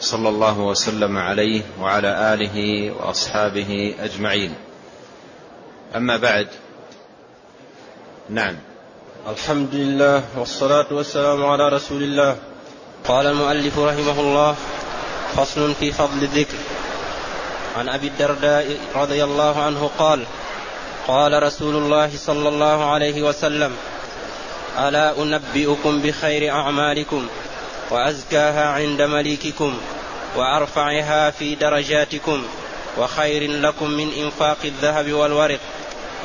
صلى 0.00 0.28
الله 0.28 0.58
وسلم 0.58 1.16
عليه 1.16 1.62
وعلى 1.80 2.34
آله 2.34 2.90
وأصحابه 2.90 3.94
أجمعين. 4.00 4.54
أما 5.96 6.16
بعد 6.16 6.48
نعم. 8.30 8.56
الحمد 9.28 9.74
لله 9.74 10.22
والصلاة 10.38 10.86
والسلام 10.90 11.46
على 11.46 11.68
رسول 11.68 12.02
الله. 12.02 12.36
قال 13.08 13.26
المؤلف 13.26 13.78
رحمه 13.78 14.20
الله 14.20 14.56
فصل 15.36 15.74
في 15.74 15.92
فضل 15.92 16.22
الذكر. 16.22 16.56
عن 17.76 17.88
أبي 17.88 18.06
الدرداء 18.06 18.76
رضي 18.94 19.24
الله 19.24 19.62
عنه 19.62 19.90
قال 19.98 20.24
قال 21.08 21.42
رسول 21.42 21.76
الله 21.76 22.10
صلى 22.16 22.48
الله 22.48 22.90
عليه 22.90 23.22
وسلم 23.22 23.72
ألا 24.78 25.22
أنبئكم 25.22 26.02
بخير 26.02 26.52
أعمالكم؟ 26.52 27.26
وأزكاها 27.90 28.68
عند 28.68 29.02
مليككم 29.02 29.78
وأرفعها 30.36 31.30
في 31.30 31.54
درجاتكم 31.54 32.44
وخير 32.98 33.50
لكم 33.50 33.90
من 33.90 34.12
إنفاق 34.12 34.58
الذهب 34.64 35.12
والورق 35.12 35.60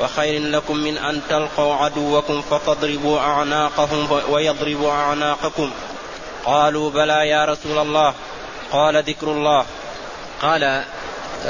وخير 0.00 0.42
لكم 0.42 0.76
من 0.76 0.98
أن 0.98 1.20
تلقوا 1.28 1.74
عدوكم 1.74 2.42
فتضربوا 2.42 3.20
أعناقهم 3.20 4.20
ويضربوا 4.30 4.92
أعناقكم. 4.92 5.70
قالوا 6.44 6.90
بلى 6.90 7.28
يا 7.28 7.44
رسول 7.44 7.78
الله. 7.78 8.14
قال 8.72 9.02
ذكر 9.02 9.32
الله. 9.32 9.66
قال 10.42 10.84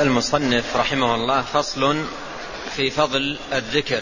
المصنف 0.01 0.77
رحمه 0.77 1.15
الله 1.15 1.43
فصل 1.43 2.05
في 2.77 2.91
فضل 2.91 3.39
الذكر 3.53 4.01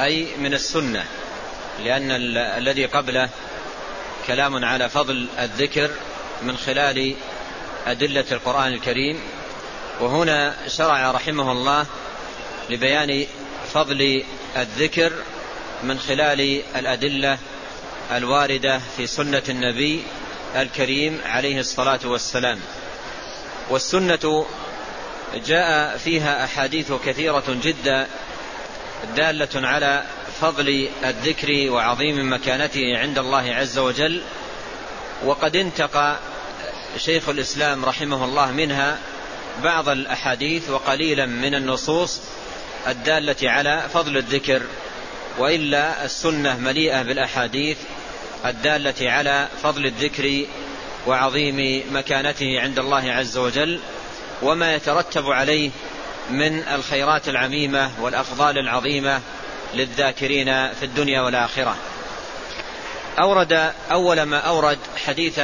أي 0.00 0.28
من 0.38 0.54
السنة 0.54 1.04
لأن 1.84 2.10
الذي 2.36 2.86
قبله 2.86 3.28
كلام 4.28 4.64
على 4.64 4.88
فضل 4.88 5.26
الذكر 5.38 5.90
من 6.42 6.56
خلال 6.56 7.14
أدلة 7.86 8.24
القرآن 8.32 8.72
الكريم. 8.72 9.20
وهنا 10.00 10.56
شرع 10.66 11.10
رحمه 11.10 11.52
الله 11.52 11.86
لبيان 12.70 13.26
فضل 13.74 14.24
الذكر 14.56 15.12
من 15.82 15.98
خلال 15.98 16.62
الأدلة 16.76 17.38
الواردة 18.12 18.80
في 18.96 19.06
سنة 19.06 19.42
النبي 19.48 20.02
الكريم 20.56 21.20
عليه 21.26 21.60
الصلاة 21.60 22.00
والسلام. 22.04 22.60
والسنة 23.70 24.46
جاء 25.46 25.96
فيها 25.96 26.44
أحاديث 26.44 26.92
كثيرة 26.92 27.58
جدا 27.62 28.06
دالة 29.16 29.68
على 29.68 30.04
فضل 30.40 30.88
الذكر 31.04 31.70
وعظيم 31.70 32.32
مكانته 32.32 32.98
عند 32.98 33.18
الله 33.18 33.54
عز 33.54 33.78
وجل 33.78 34.22
وقد 35.24 35.56
انتقى 35.56 36.16
شيخ 36.96 37.28
الإسلام 37.28 37.84
رحمه 37.84 38.24
الله 38.24 38.50
منها 38.52 38.98
بعض 39.62 39.88
الأحاديث 39.88 40.70
وقليلا 40.70 41.26
من 41.26 41.54
النصوص 41.54 42.20
الدالة 42.86 43.50
على 43.50 43.82
فضل 43.92 44.16
الذكر 44.16 44.62
وإلا 45.38 46.04
السنة 46.04 46.58
مليئة 46.58 47.02
بالأحاديث 47.02 47.78
الدالة 48.46 49.10
على 49.10 49.48
فضل 49.62 49.86
الذكر 49.86 50.44
وعظيم 51.06 51.82
مكانته 51.92 52.60
عند 52.60 52.78
الله 52.78 53.12
عز 53.12 53.38
وجل 53.38 53.80
وما 54.42 54.74
يترتب 54.74 55.26
عليه 55.26 55.70
من 56.30 56.62
الخيرات 56.74 57.28
العميمة 57.28 57.90
والأفضال 58.00 58.58
العظيمة 58.58 59.20
للذاكرين 59.74 60.72
في 60.72 60.82
الدنيا 60.82 61.20
والآخرة. 61.20 61.76
أورد 63.20 63.72
أول 63.92 64.22
ما 64.22 64.38
أورد 64.38 64.78
حديث 65.06 65.38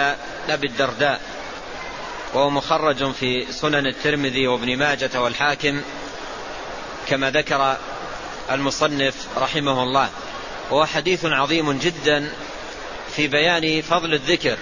أبي 0.49 0.67
الدرداء 0.67 1.21
وهو 2.35 2.51
مخرج 2.51 3.13
في 3.13 3.53
سنن 3.53 3.87
الترمذي 3.87 4.47
وابن 4.47 4.77
ماجة 4.77 5.21
والحاكم 5.21 5.83
كما 7.09 7.31
ذكر 7.31 7.77
المصنف 8.51 9.15
رحمه 9.37 9.83
الله. 9.83 10.09
وهو 10.71 10.87
حديث 10.87 11.25
عظيم 11.25 11.79
جدا 11.79 12.33
في 13.17 13.29
بيان 13.29 13.83
فضل 13.83 14.15
الذكر 14.15 14.59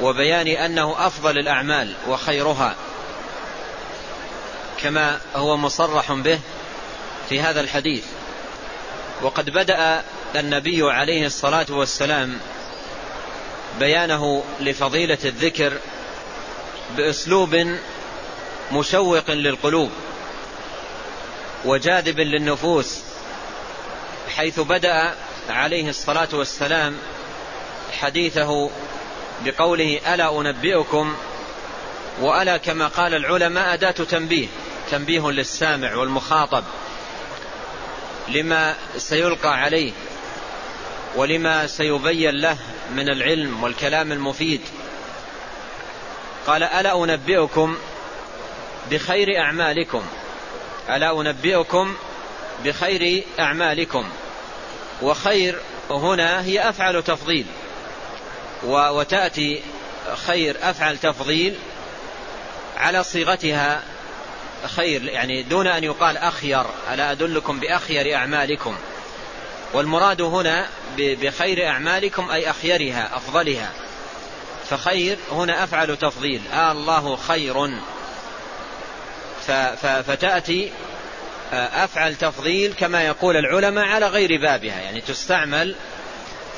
وبيان 0.00 0.48
أنه 0.48 1.06
أفضل 1.06 1.38
الأعمال 1.38 1.94
وخيرها 2.08 2.74
كما 4.82 5.20
هو 5.36 5.56
مصرح 5.56 6.12
به 6.12 6.38
في 7.28 7.40
هذا 7.40 7.60
الحديث. 7.60 8.04
وقد 9.22 9.50
بدأ 9.50 10.02
النبي 10.36 10.90
عليه 10.90 11.26
الصلاة 11.26 11.66
والسلام 11.70 12.38
بيانه 13.78 14.44
لفضيلة 14.60 15.18
الذكر 15.24 15.72
بأسلوب 16.96 17.76
مشوق 18.72 19.30
للقلوب 19.30 19.90
وجاذب 21.64 22.20
للنفوس 22.20 22.98
حيث 24.36 24.60
بدأ 24.60 25.14
عليه 25.48 25.88
الصلاة 25.88 26.28
والسلام 26.32 26.96
حديثه 28.00 28.70
بقوله 29.44 30.14
ألا 30.14 30.40
أنبئكم؟ 30.40 31.16
وألا 32.20 32.56
كما 32.56 32.88
قال 32.88 33.14
العلماء 33.14 33.74
أداة 33.74 33.90
تنبيه 33.90 34.46
تنبيه 34.90 35.30
للسامع 35.30 35.94
والمخاطب. 35.94 36.64
لما 38.32 38.74
سيلقى 38.96 39.60
عليه 39.60 39.92
ولما 41.16 41.66
سيبين 41.66 42.34
له 42.34 42.56
من 42.94 43.08
العلم 43.08 43.62
والكلام 43.62 44.12
المفيد. 44.12 44.60
قال 46.46 46.62
ألا 46.62 47.04
أنبئكم 47.04 47.78
بخير 48.90 49.38
أعمالكم؟ 49.38 50.02
ألا 50.90 51.20
أنبئكم 51.20 51.94
بخير 52.64 53.24
أعمالكم؟ 53.40 54.08
وخير 55.02 55.58
هنا 55.90 56.44
هي 56.44 56.68
أفعل 56.68 57.02
تفضيل 57.02 57.46
وتأتي 58.64 59.62
خير 60.26 60.56
أفعل 60.62 60.98
تفضيل 60.98 61.54
على 62.76 63.04
صيغتها 63.04 63.82
خير 64.66 65.04
يعني 65.04 65.42
دون 65.42 65.66
أن 65.66 65.84
يقال 65.84 66.16
أخير 66.16 66.64
ألا 66.92 67.12
أدلكم 67.12 67.60
بأخير 67.60 68.14
أعمالكم. 68.14 68.76
والمراد 69.72 70.20
هنا 70.20 70.66
بخير 70.98 71.68
أعمالكم 71.68 72.30
أي 72.30 72.50
أخيرها 72.50 73.16
أفضلها. 73.16 73.70
فخير 74.70 75.18
هنا 75.32 75.64
أفعل 75.64 75.96
تفضيل. 75.96 76.42
آه 76.54 76.72
الله 76.72 77.16
خير. 77.16 77.70
فتأتي 79.82 80.72
آه، 81.52 81.84
أفعل 81.84 82.14
تفضيل 82.14 82.74
كما 82.74 83.02
يقول 83.02 83.36
العلماء 83.36 83.84
على 83.84 84.06
غير 84.06 84.40
بابها. 84.40 84.80
يعني 84.80 85.00
تستعمل 85.00 85.76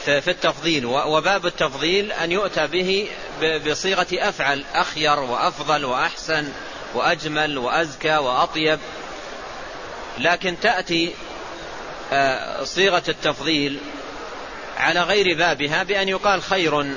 في 0.04 0.31
التفضيل. 0.31 0.87
وباب 0.87 1.47
التفضيل 1.47 2.12
أن 2.12 2.32
يؤتى 2.32 2.66
به 2.66 3.09
بصيغة 3.70 4.06
أفعل 4.12 4.64
أخير 4.75 5.20
وأفضل 5.20 5.84
وأحسن. 5.84 6.48
وأجمل 6.94 7.59
وأزكى 7.59 8.16
وأطيب. 8.16 8.78
لكن 10.19 10.61
تأتي 10.61 11.14
آه، 12.12 12.64
صيغة 12.64 13.02
التفضيل 13.08 13.79
على 14.79 15.02
غير 15.02 15.37
بابها 15.37 15.82
بأن 15.82 16.08
يقال 16.08 16.43
خير 16.43 16.94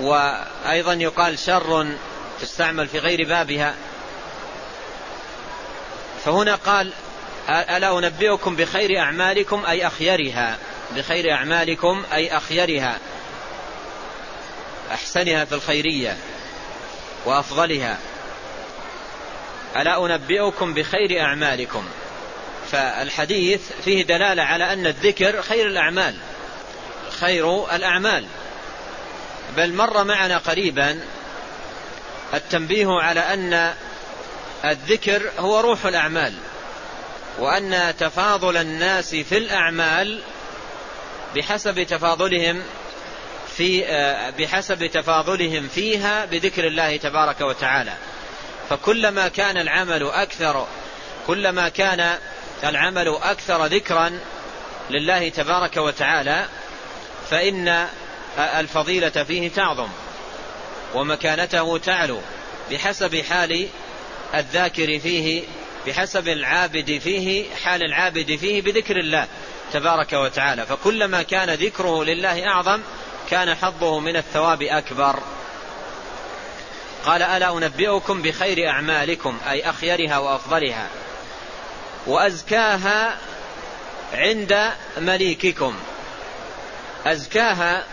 وأيضا 0.00 0.92
يقال 0.92 1.38
شر 1.38 1.86
تستعمل 2.40 2.88
في 2.88 2.98
غير 2.98 3.28
بابها. 3.28 3.74
فهنا 6.24 6.54
قال 6.54 6.92
ألا 7.48 7.98
أنبئكم 7.98 8.56
بخير 8.56 8.98
أعمالكم 8.98 9.66
أي 9.66 9.86
أخيرها؟ 9.86 10.58
بخير 10.96 11.32
أعمالكم 11.32 12.04
أي 12.12 12.36
أخيرها. 12.36 12.98
أحسنها 14.92 15.44
في 15.44 15.54
الخيرية. 15.54 16.16
وأفضلها. 17.24 17.98
ألا 19.76 20.06
أنبئكم 20.06 20.74
بخير 20.74 21.20
أعمالكم؟ 21.20 21.84
فالحديث 22.72 23.60
فيه 23.84 24.02
دلالة 24.02 24.42
على 24.42 24.72
أن 24.72 24.86
الذكر 24.86 25.42
خير 25.42 25.66
الأعمال 25.66 26.14
خير 27.20 27.74
الأعمال. 27.74 28.26
بل 29.56 29.72
مر 29.72 30.04
معنا 30.04 30.38
قريبا 30.38 31.00
التنبيه 32.34 33.00
على 33.00 33.20
أن 33.20 33.74
الذكر 34.64 35.30
هو 35.38 35.60
روح 35.60 35.86
الأعمال 35.86 36.34
وأن 37.38 37.94
تفاضل 37.98 38.56
الناس 38.56 39.14
في 39.14 39.38
الأعمال 39.38 40.20
بحسب 41.36 41.82
تفاضلهم 41.82 42.62
في 43.56 43.84
بحسب 44.38 44.86
تفاضلهم 44.86 45.68
فيها 45.68 46.24
بذكر 46.24 46.66
الله 46.66 46.96
تبارك 46.96 47.40
وتعالى. 47.40 47.92
فكلما 48.70 49.28
كان 49.28 49.56
العمل 49.56 50.04
أكثر 50.04 50.66
كلما 51.26 51.68
كان 51.68 52.14
العمل 52.64 53.08
أكثر 53.22 53.66
ذكرا 53.66 54.20
لله 54.90 55.28
تبارك 55.28 55.76
وتعالى 55.76 56.46
فإن 57.30 57.86
الفضيلة 58.38 59.10
فيه 59.10 59.50
تعظم 59.50 59.88
ومكانته 60.94 61.78
تعلو 61.78 62.20
بحسب 62.70 63.16
حال 63.16 63.68
الذاكر 64.34 64.98
فيه 64.98 65.42
بحسب 65.86 66.28
العابد 66.28 66.98
فيه 67.04 67.54
حال 67.64 67.82
العابد 67.82 68.36
فيه 68.36 68.62
بذكر 68.62 68.96
الله 68.96 69.26
تبارك 69.72 70.12
وتعالى. 70.12 70.66
فكلما 70.66 71.22
كان 71.22 71.50
ذكره 71.50 72.04
لله 72.04 72.46
أعظم 72.46 72.80
كان 73.30 73.54
حظه 73.54 73.98
من 73.98 74.16
الثواب 74.16 74.62
أكبر. 74.62 75.18
قال 77.04 77.22
ألا 77.22 77.58
أنبئكم 77.58 78.22
بخير 78.22 78.68
أعمالكم 78.68 79.38
أي 79.50 79.70
أخيرها 79.70 80.18
وأفضلها 80.18 80.88
وأزكاها 82.06 83.18
عند 84.12 84.70
مليككم. 84.96 85.74
أزكاها 87.06 87.84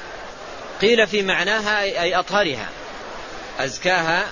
قيل 0.82 1.08
في 1.08 1.22
معناها 1.22 1.82
أي 1.82 2.16
أطهرها. 2.16 2.70
أزكاها 3.60 4.26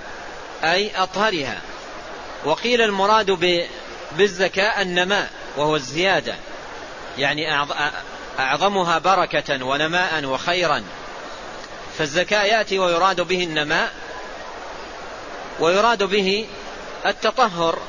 أي 0.63 0.91
أطهرها. 0.95 1.61
وقيل 2.45 2.81
المراد 2.81 3.31
بالزكاة 4.11 4.81
النماء 4.81 5.29
وهو 5.57 5.75
الزيادة. 5.75 6.35
يعني 7.17 7.63
أعظمها 8.39 8.97
بركة 8.97 9.65
ونماء 9.65 10.25
وخيرا. 10.25 10.83
فالزكاة 11.97 12.43
يأتي 12.43 12.79
ويراد 12.79 13.21
به 13.21 13.43
النماء 13.43 13.91
ويراد 15.59 16.03
به 16.03 16.47
التطهر. 17.05 17.79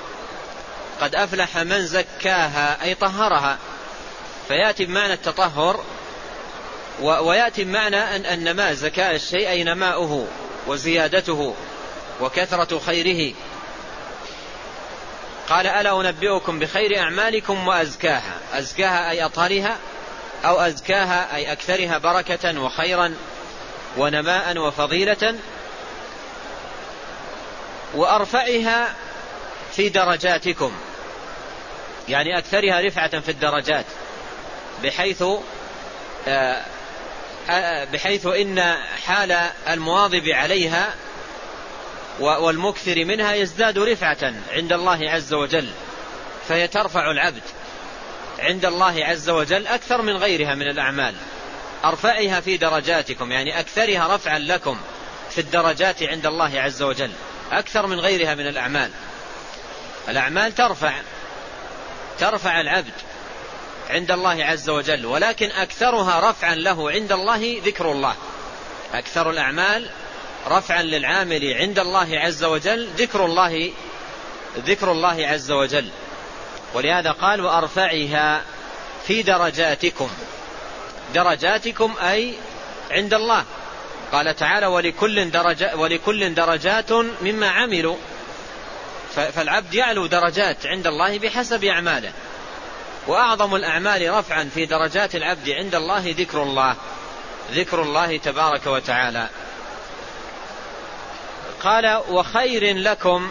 قد 1.00 1.14
أفلح 1.14 1.56
من 1.58 1.87
زكاها 1.87 2.82
أي 2.82 2.94
طهرها. 2.94 3.58
فيأتي 4.48 4.84
بمعنى 4.84 5.12
التطهر 5.12 5.84
ويأتي 7.00 7.64
بمعنى 7.64 8.16
النماء 8.16 8.72
زكاة 8.72 9.14
الشيء 9.14 9.49
أي 9.49 9.64
نماؤه 9.64 10.26
وزيادته 10.66 11.54
وكثرة 12.20 12.78
خيره. 12.78 13.34
قال 15.49 15.66
ألا 15.66 16.00
أنبئكم 16.00 16.58
بخير 16.58 16.99
أعمالكم 16.99 17.69
وأزكاها. 17.69 18.34
أزكاها 18.52 19.10
أي 19.10 19.25
أطهرها؟ 19.25 19.76
أو 20.46 20.60
أزكاها 20.60 21.37
أي 21.37 21.52
أكثرها 21.52 21.98
بركة 21.98 22.60
وخيرا 22.60 23.14
ونماء 23.96 24.58
وفضيلة 24.58 25.34
وأرفعها 27.94 28.94
في 29.72 29.88
درجاتكم. 29.88 30.72
يعني 32.08 32.38
أكثرها 32.38 32.81
رفعة 32.81 33.20
في 33.20 33.28
الدرجات 33.28 33.84
بحيث 34.82 35.25
آه، 36.28 36.62
آه، 37.50 37.84
بحيث 37.84 38.26
إن 38.26 38.76
حال 39.06 39.32
المواظب 39.69 40.28
عليها 40.28 40.94
والمكثر 42.20 43.04
منها 43.04 43.34
يزداد 43.34 43.78
رفعة 43.78 44.32
عند 44.52 44.72
الله 44.72 45.10
عز 45.10 45.34
وجل 45.34 45.69
فهي 46.49 46.69
ترفع 46.69 47.10
العبد. 47.10 47.42
عند 48.38 48.64
الله 48.64 49.04
عز 49.04 49.28
وجل 49.30 49.66
أكثر 49.66 50.02
من 50.02 50.16
غيرها 50.16 50.54
من 50.54 50.68
الأعمال. 50.68 51.14
أرفعها 51.84 52.40
في 52.40 52.56
درجاتكم 52.56 53.32
يعني 53.32 53.60
أكثرها 53.60 54.16
رفعا 54.16 54.38
لكم 54.38 54.78
في 55.30 55.40
الدرجات 55.40 56.02
عند 56.02 56.26
الله 56.26 56.60
عز 56.60 56.82
وجل 56.82 57.10
أكثر 57.52 57.86
من 57.86 58.00
غيرها 58.00 58.34
من 58.34 58.46
الأعمال. 58.46 58.90
الأعمال 60.08 60.54
ترفع 60.54 60.92
ترفع 62.18 62.60
العبد 62.60 62.92
عند 63.90 64.10
الله 64.10 64.44
عز 64.44 64.70
وجل 64.70 65.06
ولكن 65.06 65.50
أكثرها 65.50 66.30
رفعا 66.30 66.54
له 66.54 66.90
عند 66.90 67.12
الله 67.12 67.60
ذكر 67.64 67.92
الله. 67.92 68.14
أكثر 68.94 69.30
الأعمال 69.30 69.90
رفعا 70.48 70.82
للعامل 70.82 71.54
عند 71.54 71.78
الله 71.78 72.18
عز 72.18 72.44
وجل 72.44 72.88
ذكر 72.96 73.24
الله 73.24 73.72
ذكر 74.58 74.92
الله 74.92 75.26
عز 75.26 75.50
وجل. 75.50 75.90
ولهذا 76.74 77.10
قال 77.10 77.40
وأرفعها 77.40 78.42
في 79.06 79.22
درجاتكم. 79.22 80.10
درجاتكم 81.14 81.94
أي 82.02 82.34
عند 82.90 83.14
الله. 83.14 83.44
قال 84.12 84.36
تعالى 84.36 84.66
ولكل, 84.66 85.30
درجة 85.30 85.76
ولكل 85.76 86.34
درجات 86.34 86.92
مما 87.22 87.48
عملوا. 87.48 87.96
فالعبد 89.34 89.74
يعلو 89.74 90.06
درجات 90.06 90.66
عند 90.66 90.86
الله 90.86 91.18
بحسب 91.18 91.64
أعماله. 91.64 92.12
وأعظم 93.06 93.54
الأعمال 93.54 94.14
رفعا 94.14 94.50
في 94.54 94.66
درجات 94.66 95.14
العبد 95.14 95.50
عند 95.50 95.74
الله 95.74 96.14
ذكر 96.18 96.42
الله. 96.42 96.76
ذكر 97.52 97.82
الله 97.82 98.16
تبارك 98.16 98.66
وتعالى. 98.66 99.28
قال 101.62 102.02
وخير 102.08 102.76
لكم 102.76 103.30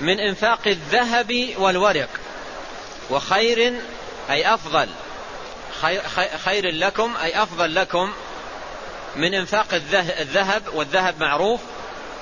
من 0.00 0.20
إنفاق 0.20 0.60
الذهب 0.66 1.54
والورق 1.58 2.08
وخير 3.10 3.74
أي 4.30 4.54
أفضل 4.54 4.88
خير, 6.44 6.70
لكم 6.70 7.16
أي 7.22 7.42
أفضل 7.42 7.74
لكم 7.74 8.12
من 9.16 9.34
إنفاق 9.34 9.74
الذهب 10.20 10.62
والذهب 10.74 11.20
معروف 11.20 11.60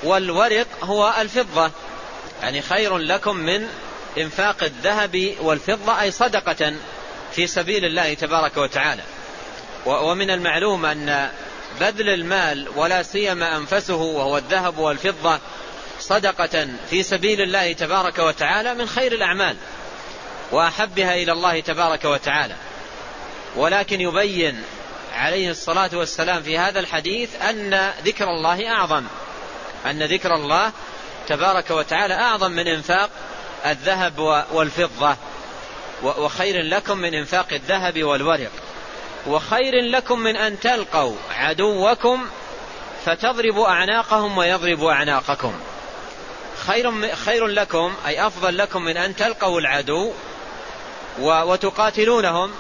والورق 0.03 0.67
هو 0.83 1.15
الفضة. 1.19 1.71
يعني 2.43 2.63
خير 2.63 2.99
لكم 2.99 3.37
من 3.37 3.69
إنفاق 4.19 4.57
الذهب 4.63 5.35
والفضة 5.41 6.01
أي 6.01 6.11
صدقة 6.11 6.75
في 7.33 7.47
سبيل 7.47 7.85
الله 7.85 8.15
تبارك 8.15 8.57
وتعالى. 8.57 9.03
ومن 9.87 10.31
المعلوم 10.31 10.87
أن 10.87 11.31
بذل 11.81 12.09
المال 12.09 12.69
ولا 12.77 13.03
سيما 13.03 13.57
أنفسه 13.57 13.95
وهو 13.95 14.39
الذهب 14.39 14.79
والفضة 14.79 15.39
صدقة 16.09 16.69
في 16.91 17.03
سبيل 17.03 17.41
الله 17.41 17.73
تبارك 17.73 18.19
وتعالى 18.19 18.75
من 18.75 18.87
خير 18.89 19.13
الأعمال 19.13 19.57
وأحبها 20.53 21.15
إلى 21.15 21.33
الله 21.33 21.61
تبارك 21.61 22.05
وتعالى. 22.05 22.55
ولكن 23.57 24.01
يبين 24.01 24.63
عليه 25.15 25.51
الصلاة 25.51 25.91
والسلام 25.93 26.43
في 26.43 26.59
هذا 26.59 26.81
الحديث 26.81 27.43
أن 27.43 27.93
ذكر 28.05 28.25
الله 28.25 28.69
أعظم. 28.73 29.05
أن 29.87 30.03
ذكر 30.03 30.35
الله 30.35 30.73
تبارك 31.29 31.71
وتعالى 31.71 32.15
أعظم 32.15 32.51
من 32.51 32.69
إنفاق 32.69 33.11
الذهب 33.67 34.19
والفضة. 34.53 35.17
وخير 36.03 36.63
لكم 36.63 36.99
من 36.99 37.15
إنفاق 37.15 37.47
الذهب 37.53 38.03
والورق. 38.03 38.53
وخير 39.27 39.75
لكم 39.75 40.19
من 40.19 40.37
أن 40.37 40.61
تلقوا 40.61 41.17
عدوكم 41.37 42.27
فتضربوا 43.05 43.69
أعناقهم 43.69 44.39
ويضربوا 44.39 44.93
أعناقكم. 44.93 45.53
خير, 46.67 47.17
خير 47.17 47.47
لكم 47.47 47.95
أي 48.07 48.27
أفضل 48.27 48.59
لكم 48.59 48.83
من 48.83 48.97
أن 48.97 49.17
تلقوا 49.17 49.61
العدو 49.61 50.13
وتقاتلونهم 51.19 52.51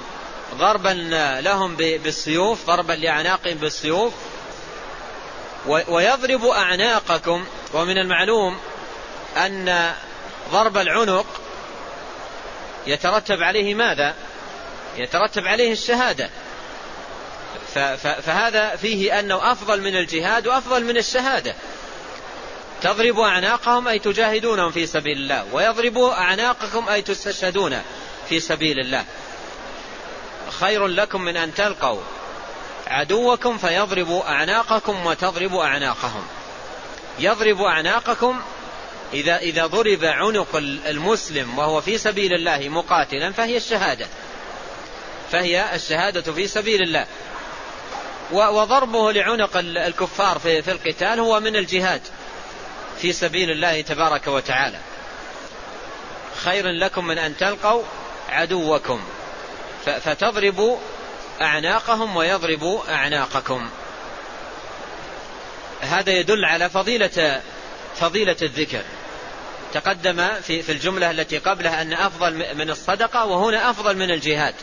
ضربا 0.54 0.88
لهم 1.42 1.76
بالسيوف 1.76 2.66
ضربا 2.66 2.92
لأعناقهم 2.92 3.54
بالسيوف. 3.54 4.12
ويضرب 5.66 6.44
أعناقكم 6.44 7.44
ومن 7.74 7.98
المعلوم 7.98 8.58
أن 9.36 9.92
ضرب 10.50 10.76
العنق 10.76 11.26
يترتب 12.86 13.42
عليه 13.42 13.74
ماذا؟ 13.74 14.14
يترتب 14.96 15.46
عليه 15.46 15.72
الشهادة. 15.72 16.30
فهذا 18.22 18.76
فيه 18.76 19.20
أنه 19.20 19.52
أفضل 19.52 19.80
من 19.80 19.96
الجهاد 19.96 20.46
وأفضل 20.46 20.84
من 20.84 20.96
الشهادة. 20.96 21.54
تضرب 22.82 23.20
أعناقهم 23.20 23.88
أي 23.88 23.98
تجاهدونهم 23.98 24.70
في 24.70 24.86
سبيل 24.86 25.18
الله 25.18 25.46
ويضرب 25.52 25.98
أعناقكم 25.98 26.88
أي 26.88 27.02
تستشهدون 27.02 27.82
في 28.28 28.40
سبيل 28.40 28.80
الله. 28.80 29.04
خير 30.50 30.86
لكم 30.86 31.20
من 31.20 31.36
أن 31.36 31.54
تلقوا 31.54 32.00
عدوكم 32.86 33.58
فيضرب 33.58 34.10
أعناقكم 34.10 35.06
وتضرب 35.06 35.56
أعناقهم. 35.56 36.26
يضرب 37.18 37.62
أعناقكم 37.62 38.40
إذا, 39.12 39.36
إذا 39.36 39.66
ضرب 39.66 40.04
عنق 40.04 40.56
المسلم 40.86 41.58
وهو 41.58 41.80
في 41.80 41.98
سبيل 41.98 42.32
الله 42.32 42.68
مقاتلا 42.68 43.32
فهي 43.32 43.56
الشهادة. 43.56 44.06
فهي 45.32 45.74
الشهادة 45.74 46.32
في 46.32 46.46
سبيل 46.46 46.82
الله. 46.82 47.06
وضربه 48.32 49.12
لعنق 49.12 49.56
الكفار 49.56 50.38
في, 50.38 50.70
القتال 50.70 51.20
هو 51.20 51.40
من 51.40 51.56
الجهاد. 51.56 52.02
في 53.00 53.12
سبيل 53.12 53.50
الله 53.50 53.80
تبارك 53.80 54.26
وتعالى. 54.26 54.78
خير 56.36 56.68
لكم 56.68 57.06
من 57.06 57.18
أن 57.18 57.36
تلقوا 57.36 57.82
عدوكم. 58.28 59.00
فتضربوا 59.84 60.78
أعناقهم 61.42 62.16
ويضربوا 62.16 62.94
أعناقكم. 62.94 63.68
هذا 65.80 66.12
يدل 66.12 66.44
على 66.44 66.70
فضيلة 66.70 67.40
فضيلة 67.96 68.36
الذكر. 68.42 68.82
تقدم 69.74 70.28
في 70.42 70.62
في 70.62 70.72
الجملة 70.72 71.10
التي 71.10 71.38
قبلها 71.38 71.82
أن 71.82 71.92
أفضل 71.92 72.54
من 72.54 72.70
الصدقة 72.70 73.24
وهنا 73.24 73.70
أفضل 73.70 73.96
من 73.96 74.10
الجهاد. 74.10 74.54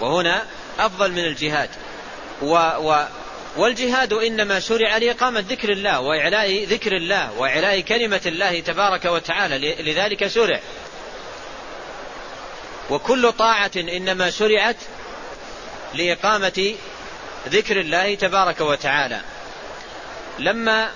وهنا 0.00 0.44
أفضل 0.78 1.12
من 1.12 1.24
الجهاد. 1.24 1.70
و 2.42 2.54
و 2.78 3.06
والجهاد 3.56 4.12
إنما 4.12 4.60
شرع 4.60 4.96
لإقامة 4.96 5.44
ذكر 5.48 5.72
الله 5.72 6.00
وإعلاء 6.00 6.64
ذكر 6.64 6.96
الله 6.96 7.32
وإعلاء 7.32 7.80
كلمة 7.80 8.20
الله 8.26 8.60
تبارك 8.60 9.04
وتعالى 9.04 9.82
لذلك 9.82 10.26
شرع. 10.26 10.60
وكل 12.90 13.32
طاعة 13.32 13.70
إنما 13.76 14.30
شرعت 14.30 14.76
لإقامة 15.94 16.74
ذكر 17.48 17.80
الله 17.80 18.14
تبارك 18.14 18.60
وتعالى. 18.60 19.20
لما 20.38 20.90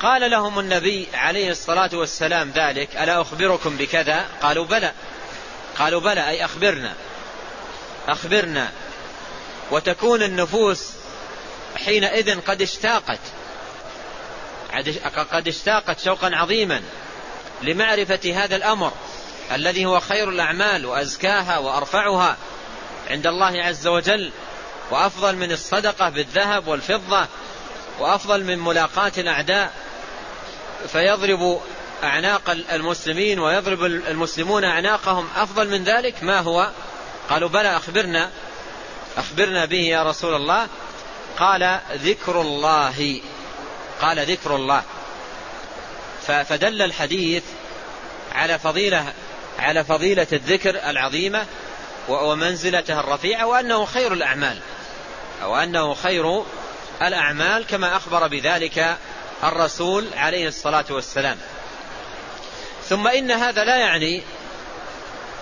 قال 0.00 0.30
لهم 0.30 0.58
النبي 0.58 1.06
عليه 1.14 1.50
الصلاة 1.50 1.90
والسلام 1.92 2.52
ذلك 2.56 2.96
ألا 2.96 3.20
أخبركم 3.20 3.76
بكذا؟ 3.76 4.26
قالوا 4.42 4.64
بلى. 4.64 4.92
قالوا 5.78 6.00
بلى 6.00 6.28
أي 6.28 6.44
أخبرنا. 6.44 6.94
أخبرنا. 8.08 8.72
وتكون 9.70 10.22
النفوس 10.22 11.03
حينئذ 11.76 12.40
قد 12.40 12.62
اشتاقت. 12.62 13.20
قد 15.32 15.48
اشتاقت 15.48 16.00
شوقا 16.00 16.30
عظيما 16.34 16.82
لمعرفة 17.62 18.32
هذا 18.34 18.56
الأمر 18.56 18.92
الذي 19.52 19.86
هو 19.86 20.00
خير 20.00 20.28
الأعمال 20.28 20.86
وأزكاها 20.86 21.58
وأرفعها 21.58 22.36
عند 23.10 23.26
الله 23.26 23.62
عز 23.62 23.86
وجل 23.86 24.32
وأفضل 24.90 25.36
من 25.36 25.52
الصدقة 25.52 26.08
بالذهب 26.08 26.68
والفضة 26.68 27.26
وأفضل 27.98 28.44
من 28.44 28.58
ملاقاة 28.58 29.12
الأعداء. 29.18 29.72
فيضرب 30.88 31.60
أعناق 32.04 32.50
المسلمين 32.50 33.38
ويضرب 33.38 33.84
المسلمون 33.84 34.64
أعناقهم. 34.64 35.28
أفضل 35.36 35.68
من 35.68 35.84
ذلك 35.84 36.22
ما 36.22 36.40
هو؟ 36.40 36.70
قالوا 37.30 37.48
بلى 37.48 37.76
أخبرنا 37.76 38.30
أخبرنا 39.16 39.64
به 39.64 39.80
يا 39.80 40.02
رسول 40.02 40.34
الله. 40.34 40.68
قال 41.38 41.80
ذكر 41.92 42.40
الله 42.40 43.20
قال 44.00 44.30
ذكر 44.30 44.56
الله. 44.56 44.82
فدل 46.26 46.82
الحديث 46.82 47.42
على 48.32 48.58
فضيلة 48.58 49.12
على 49.58 49.84
فضيلة 49.84 50.26
الذكر 50.32 50.70
العظيمة 50.90 51.46
ومنزلته 52.08 53.00
الرفيعة 53.00 53.46
وأنه 53.46 53.84
خير 53.84 54.12
الأعمال. 54.12 54.58
وأنه 55.42 55.94
خير 55.94 56.42
الأعمال 57.02 57.66
كما 57.66 57.96
أخبر 57.96 58.28
بذلك 58.28 58.96
الرسول 59.44 60.08
عليه 60.16 60.48
الصلاة 60.48 60.84
والسلام. 60.90 61.38
ثم 62.88 63.06
إن 63.06 63.30
هذا 63.30 63.64
لا 63.64 63.76
يعني 63.76 64.22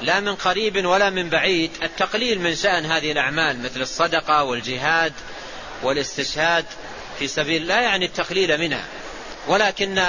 لا 0.02 0.20
من 0.20 0.34
قريب 0.34 0.86
ولا 0.86 1.10
من 1.10 1.28
بعيد 1.28 1.70
التقليل 1.82 2.40
من 2.40 2.54
شأن 2.54 2.86
هذه 2.86 3.12
الأعمال 3.12 3.62
مثل 3.62 3.80
الصدقة 3.80 4.44
والجهاد 4.44 5.12
والاستشهاد 5.82 6.64
في 7.18 7.28
سبيل 7.28 7.66
لا 7.66 7.80
يعني 7.80 8.04
التقليل 8.04 8.58
منها 8.58 8.84
ولكن 9.48 10.02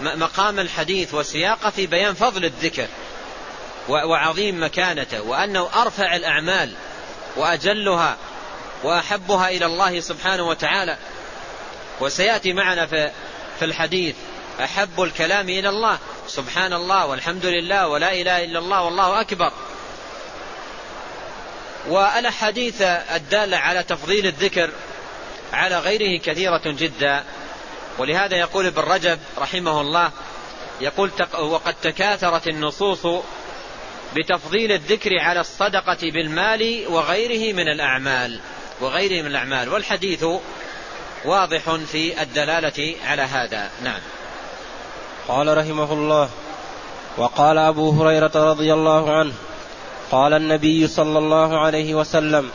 مقام 0.00 0.58
الحديث 0.58 1.14
وسياقه 1.14 1.70
في 1.70 1.86
بيان 1.86 2.14
فضل 2.14 2.44
الذكر 2.44 2.86
وعظيم 3.88 4.64
مكانته 4.64 5.22
وأنه 5.22 5.68
أرفع 5.82 6.16
الأعمال 6.16 6.74
وأجلها 7.36 8.16
وأحبها 8.82 9.48
إلى 9.48 9.66
الله 9.66 10.00
سبحانه 10.00 10.48
وتعالى. 10.48 10.96
وسيأتي 12.00 12.52
معنا 12.52 12.86
في 13.58 13.62
الحديث 13.62 14.14
أحب 14.64 15.02
الكلام 15.02 15.48
إلى 15.48 15.68
الله 15.68 15.98
سبحان 16.28 16.72
الله 16.72 17.06
والحمد 17.06 17.46
لله 17.46 17.88
ولا 17.88 18.12
إله 18.12 18.44
إلا 18.44 18.58
الله 18.58 18.82
والله 18.82 19.20
أكبر. 19.20 19.52
والأحاديث 21.88 22.82
الدالة 22.82 23.56
على 23.56 23.82
تفضيل 23.82 24.26
الذكر 24.26 24.70
على 25.52 25.78
غيره 25.78 26.20
كثيرة 26.20 26.62
جدا. 26.64 27.24
ولهذا 27.98 28.36
يقول 28.36 28.66
ابن 28.66 28.82
رجب 28.82 29.18
رحمه 29.38 29.80
الله 29.80 30.10
يقول 30.80 31.10
وقد 31.38 31.74
تكاثرت 31.82 32.48
النصوص 32.48 33.06
بتفضيل 34.16 34.72
الذكر 34.72 35.10
على 35.18 35.40
الصدقة 35.40 35.98
بالمال 36.02 36.84
وغيره 36.88 37.52
من 37.52 37.68
الأعمال 37.68 38.40
وغيره 38.80 39.22
من 39.22 39.28
الأعمال. 39.28 39.68
والحديث 39.68 40.24
واضح 41.24 41.74
في 41.74 42.22
الدلالة 42.22 42.94
على 43.04 43.22
هذا. 43.22 43.70
نعم. 43.84 44.00
قال 45.28 45.58
رحمه 45.58 45.92
الله 45.92 46.28
وقال 47.16 47.58
أبو 47.58 47.90
هريرة 47.90 48.32
رضي 48.34 48.72
الله 48.72 49.12
عنه 49.12 49.32
قال 50.10 50.32
النبي 50.32 50.88
صلى 50.88 51.18
الله 51.18 51.58
عليه 51.58 51.94
وسلم 51.94 52.50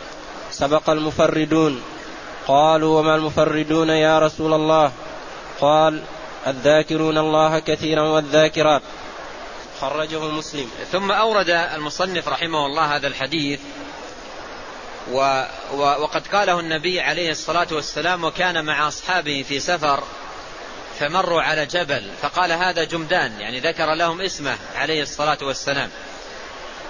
سبق 0.52 0.90
المفردون 0.90 1.82
قالوا 2.48 3.00
وما 3.00 3.16
المفردون 3.16 3.90
يا 3.90 4.20
رسول 4.20 4.54
الله؟ 4.54 4.92
قال 5.62 6.04
الذاكرون 6.48 7.18
الله 7.18 7.60
كثيرا 7.60 8.02
والذاكرات. 8.02 8.82
خرجه 9.82 10.20
مسلم. 10.20 10.70
ثم 10.92 11.12
أورد 11.12 11.50
المصنف 11.50 12.28
رحمه 12.28 12.66
الله 12.66 12.96
هذا 12.96 13.08
الحديث 13.08 13.60
و 15.12 15.44
و 15.74 15.80
وقد 15.80 16.28
قاله 16.28 16.60
النبي 16.60 17.02
عليه 17.02 17.32
الصلاة 17.32 17.68
والسلام 17.72 18.24
وكان 18.24 18.66
مع 18.66 18.88
أصحابه 18.88 19.46
في 19.48 19.60
سفر 19.60 20.04
فمروا 21.00 21.42
على 21.42 21.66
جبل 21.66 22.12
فقال 22.22 22.52
هذا 22.52 22.84
جمدان. 22.84 23.40
يعني 23.40 23.60
ذكر 23.60 23.94
لهم 23.94 24.22
اسمه 24.22 24.58
عليه 24.76 25.02
الصلاة 25.02 25.38
والسلام. 25.42 25.90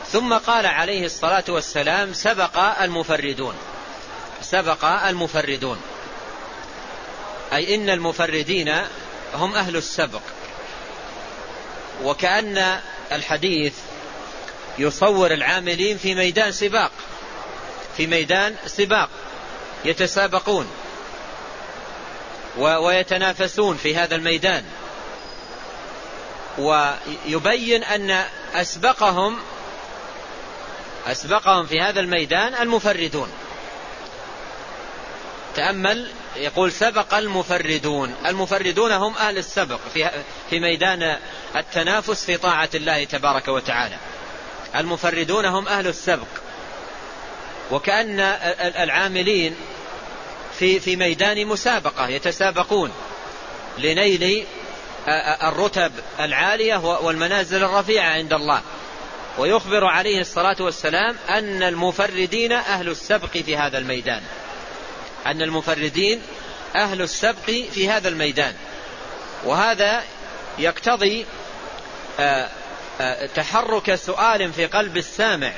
ثم 0.07 0.33
قال 0.33 0.65
عليه 0.65 1.05
الصلاة 1.05 1.43
والسلام 1.49 2.13
سبق 2.13 2.81
المفردون. 2.81 3.55
سبق 4.51 4.85
المفردون. 4.85 5.81
أي 7.53 7.75
إن 7.75 7.89
المفردين 7.89 8.73
هم 9.33 9.55
أهل 9.55 9.75
السبق. 9.75 10.21
وكأن 12.03 12.79
الحديث 13.11 13.73
يصور 14.79 15.33
العاملين 15.33 15.97
في 15.97 16.15
ميدان 16.15 16.51
سباق 16.51 16.91
في 17.97 18.07
ميدان 18.07 18.55
سباق 18.65 19.09
يتسابقون 19.85 20.67
ويتنافسون 22.57 23.77
في 23.77 23.95
هذا 23.95 24.15
الميدان. 24.15 24.65
ويبين 26.57 27.83
أن 27.83 28.23
أسبقهم 28.53 29.37
أسبقهم 31.07 31.65
في 31.65 31.81
هذا 31.81 31.99
الميدان 31.99 32.53
المفردون. 32.53 33.29
تأمل 35.57 36.07
يقول 36.35 36.71
سبق 36.71 37.13
المفردون. 37.13 38.15
المفردون 38.25 38.91
هم 38.91 39.13
أهل 39.13 39.37
السبق 39.37 39.79
في, 39.93 40.09
في 40.49 40.59
ميدان 40.59 41.17
التنافس 41.55 42.25
في 42.25 42.37
طاعة 42.37 42.69
الله 42.75 43.03
تبارك 43.03 43.47
وتعالى. 43.47 43.95
المفردون 44.75 45.45
هم 45.45 45.67
أهل 45.67 45.87
السبق. 45.87 46.27
وكأن 47.71 48.19
العاملين 48.59 49.55
في 50.59 50.79
في 50.79 50.95
ميدان 50.95 51.45
مسابقة 51.45 52.07
يتسابقون 52.07 52.91
لنيل 53.77 54.45
الرتب 55.43 55.91
العالية 56.19 56.77
والمنازل 56.77 57.63
الرفيعة 57.63 58.09
عند 58.09 58.33
الله. 58.33 58.61
ويخبر 59.37 59.85
عليه 59.85 60.21
الصلاة 60.21 60.57
والسلام 60.59 61.15
أن 61.29 61.63
المفردين 61.63 62.51
أهل 62.51 62.89
السبق 62.89 63.37
في 63.37 63.57
هذا 63.57 63.77
الميدان. 63.77 64.21
أن 65.27 65.41
المفردين 65.41 66.21
أهل 66.75 67.01
السبق 67.01 67.45
في 67.45 67.89
هذا 67.89 68.09
الميدان. 68.09 68.53
وهذا 69.45 70.03
يقتضي 70.57 71.25
تحرك 73.35 73.95
سؤال 73.95 74.53
في 74.53 74.65
قلب 74.65 74.97
السامع. 74.97 75.51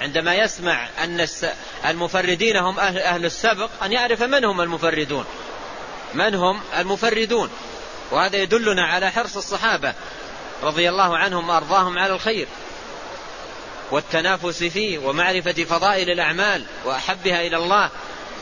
عندما 0.00 0.34
يسمع 0.34 0.88
أن 1.04 1.26
المفردين 1.86 2.56
هم 2.56 2.78
أهل, 2.78 2.98
أهل 2.98 3.24
السبق 3.24 3.70
أن 3.84 3.92
يعرف 3.92 4.22
من 4.22 4.44
هم 4.44 4.60
المفردون. 4.60 5.24
من 6.14 6.34
هم 6.34 6.60
المفردون. 6.78 7.50
وهذا 8.10 8.36
يدلنا 8.36 8.86
على 8.86 9.10
حرص 9.10 9.36
الصحابة 9.36 9.94
رضي 10.62 10.88
الله 10.88 11.16
عنهم 11.18 11.48
وأرضاهم 11.48 11.98
على 11.98 12.12
الخير. 12.12 12.46
والتنافس 13.90 14.64
فيه 14.64 14.98
ومعرفة 14.98 15.64
فضائل 15.64 16.10
الأعمال 16.10 16.64
وأحبها 16.84 17.46
إلى 17.46 17.56
الله. 17.56 17.90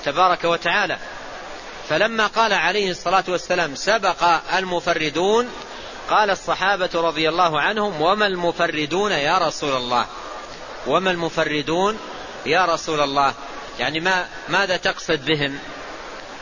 تبارك 0.05 0.45
وتعالى. 0.45 0.99
فلما 1.89 2.27
قال 2.27 2.53
عليه 2.53 2.91
الصلاة 2.91 3.25
والسلام 3.29 3.75
سبق 3.75 4.25
المفردون 4.57 5.49
قال 6.11 6.31
الصحابة 6.31 6.91
رضي 6.95 7.29
الله 7.29 7.61
عنهم 7.61 8.01
وما 8.03 8.27
المفردون 8.27 9.13
يا 9.13 9.39
رسول 9.39 9.77
الله؟ 9.77 10.07
وما 10.87 11.11
المفردون 11.11 11.99
يا 12.47 12.65
رسول 12.65 13.01
الله؟ 13.01 13.35
يعني 13.79 14.01
ما 14.01 14.29
ماذا 14.49 14.77
تقصد 14.77 15.25
بهم؟ 15.25 15.59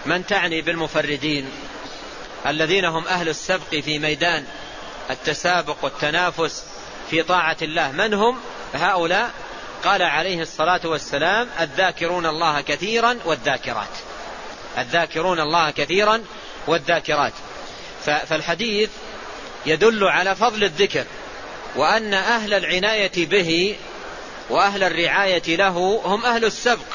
من 0.06 0.26
تعني 0.26 0.62
بالمفردين؟ 0.62 1.50
الذين 2.46 2.84
هم 2.84 3.06
أهل 3.06 3.28
السبق 3.28 3.74
في 3.84 3.98
ميدان 3.98 4.44
التسابق 5.10 5.76
والتنافس 5.82 6.64
في 7.10 7.22
طاعة 7.22 7.56
الله. 7.62 7.92
من 7.92 8.14
هم 8.14 8.40
هؤلاء؟ 8.74 9.30
قال 9.84 10.02
عليه 10.02 10.42
الصلاة 10.42 10.80
والسلام 10.84 11.48
الذاكرون 11.60 12.26
الله 12.26 12.60
كثيرا 12.60 13.18
والذاكرات. 13.24 13.88
الذاكرون 14.78 15.40
الله 15.40 15.70
كثيرا 15.70 16.24
والذاكرات. 16.66 17.32
فالحديث 18.04 18.90
يدل 19.66 20.04
على 20.04 20.36
فضل 20.36 20.64
الذكر 20.64 21.04
وأن 21.76 22.14
أهل 22.14 22.54
العناية 22.54 23.26
به 23.26 23.76
وأهل 24.50 24.84
الرعاية 24.84 25.56
له 25.56 26.02
هم 26.04 26.24
أهل 26.24 26.44
السبق. 26.44 26.86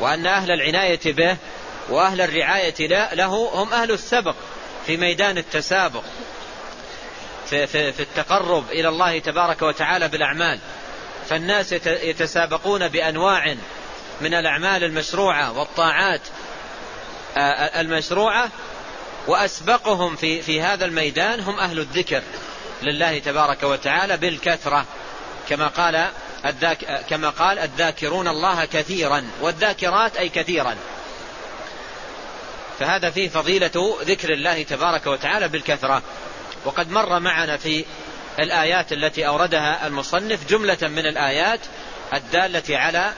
وأن 0.00 0.26
أهل 0.26 0.50
العناية 0.50 1.00
به 1.04 1.36
وأهل 1.88 2.20
الرعاية 2.20 2.86
له 3.14 3.50
هم 3.54 3.72
أهل 3.72 3.92
السبق 3.92 4.34
في 4.86 4.96
ميدان 4.96 5.38
التسابق. 5.38 6.02
في, 7.50 7.66
في, 7.66 7.92
في 7.92 8.00
التقرب 8.00 8.70
إلى 8.70 8.88
الله 8.88 9.18
تبارك 9.18 9.62
وتعالى 9.62 10.08
بالأعمال. 10.08 10.58
فالناس 11.28 11.72
يتسابقون 11.86 12.88
بأنواع 12.88 13.56
من 14.20 14.34
الأعمال 14.34 14.84
المشروعة 14.84 15.58
والطاعات 15.58 16.20
المشروعة 17.76 18.50
وأسبقهم 19.26 20.16
في, 20.16 20.42
في 20.42 20.60
هذا 20.60 20.84
الميدان 20.84 21.40
هم 21.40 21.58
أهل 21.58 21.78
الذكر 21.78 22.22
لله 22.82 23.18
تبارك 23.18 23.62
وتعالى 23.62 24.16
بالكثرة. 24.16 24.84
كما 25.48 25.68
قال 25.68 26.08
الذاك 26.46 27.04
كما 27.10 27.30
قال 27.30 27.58
الذاكرون 27.58 28.28
الله 28.28 28.64
كثيرا 28.64 29.24
والذاكرات 29.40 30.16
أي 30.16 30.28
كثيرا. 30.28 30.76
فهذا 32.78 33.10
فيه 33.10 33.28
فضيلة 33.28 33.96
ذكر 34.02 34.32
الله 34.32 34.62
تبارك 34.62 35.06
وتعالى 35.06 35.48
بالكثرة. 35.48 36.02
وقد 36.66 36.90
مر 36.90 37.20
معنا 37.20 37.56
في 37.56 37.84
الآيات 38.38 38.92
التي 38.92 39.26
أوردها 39.26 39.86
المصنف 39.86 40.48
جملة 40.48 40.78
من 40.82 41.06
الآيات 41.06 41.60
الدالة 42.14 42.62
على 42.70 43.12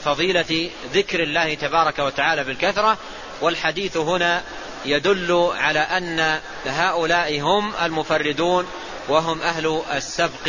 فضيلة 0.00 0.70
ذكر 0.94 1.22
الله 1.22 1.54
تبارك 1.54 1.98
وتعالى 1.98 2.44
بالكثرة 2.44 2.98
والحديث 3.40 3.96
هنا 3.96 4.42
يدل 4.84 5.50
على 5.54 5.78
أن 5.78 6.40
هؤلاء 6.66 7.40
هم 7.40 7.72
المفردون 7.82 8.66
وهم 9.08 9.42
أهل 9.42 9.82
السبق 9.92 10.48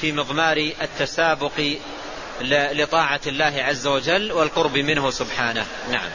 في 0.00 0.12
مضمار 0.12 0.72
التسابق 0.82 1.76
لطاعة 2.72 3.20
الله 3.26 3.54
عز 3.58 3.86
وجل 3.86 4.32
والقرب 4.32 4.78
منه 4.78 5.10
سبحانه. 5.10 5.66
نعم. 5.90 6.10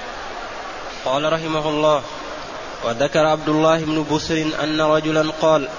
قال 1.06 1.34
رحمه 1.34 1.70
الله 1.70 2.04
وذكر 2.86 3.26
عبد 3.26 3.50
الله 3.50 3.86
بن 3.86 4.06
بسر 4.12 4.52
أن 4.64 4.82
رجلا 4.82 5.32
قال 5.42 5.70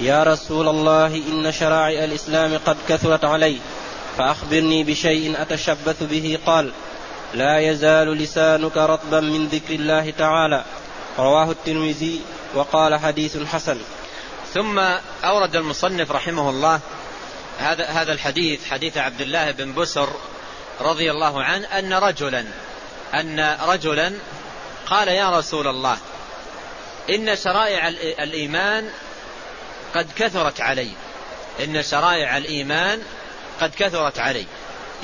يا 0.00 0.22
رسول 0.22 0.68
الله 0.68 1.06
إن 1.06 1.52
شرائع 1.52 2.04
الإسلام 2.04 2.58
قد 2.66 2.76
كثرت 2.88 3.24
علي 3.24 3.58
فأخبرني 4.18 4.84
بشيء 4.84 5.42
أتشبث 5.42 6.02
به. 6.02 6.38
قال 6.46 6.72
لا 7.34 7.58
يزال 7.58 8.18
لسانك 8.18 8.76
رطبا 8.76 9.20
من 9.20 9.48
ذكر 9.48 9.74
الله 9.74 10.10
تعالى. 10.10 10.64
رواه 11.18 11.50
الترمذي 11.50 12.20
وقال 12.54 13.00
حديث 13.00 13.36
حسن. 13.36 13.78
ثم 14.54 14.78
أورد 15.24 15.56
المصنف 15.56 16.12
رحمه 16.12 16.50
الله 16.50 16.80
هذا 17.58 17.86
هذا 17.86 18.12
الحديث 18.12 18.68
حديث 18.70 18.96
عبد 18.96 19.20
الله 19.20 19.50
بن 19.50 19.74
بسر 19.74 20.08
رضي 20.80 21.10
الله 21.10 21.42
عنه 21.42 21.66
أن 21.66 21.92
رجلا 21.92 22.44
أن 23.14 23.56
رجلا 23.66 24.12
قال 24.86 25.08
يا 25.08 25.38
رسول 25.38 25.68
الله 25.68 25.98
إن 27.10 27.36
شرائع 27.36 27.88
الإيمان 28.22 28.90
قد 29.94 30.06
كثرت 30.16 30.60
علي. 30.60 30.90
إن 31.64 31.82
شرائع 31.82 32.36
الإيمان 32.36 33.02
قد 33.60 33.74
كثرت 33.78 34.18
علي. 34.18 34.46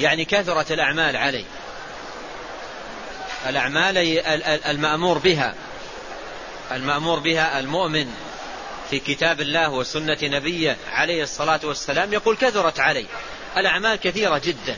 يعني 0.01 0.25
كثرت 0.25 0.73
الأعمال 0.73 1.17
علي. 1.17 1.45
الأعمال 3.49 3.99
المأمور 4.67 5.19
بها. 5.19 5.55
المأمور 6.73 7.19
بها 7.19 7.59
المؤمن 7.59 8.15
في 8.91 8.99
كتاب 8.99 9.41
الله 9.41 9.71
وسنة 9.71 10.19
نبيه 10.23 10.77
عليه 10.91 11.23
الصلاة 11.23 11.61
والسلام 11.65 12.13
يقول 12.13 12.37
كثرت 12.37 12.81
علي. 12.81 13.07
الأعمال 13.57 13.97
كثيرة 13.97 14.39
جدا. 14.39 14.77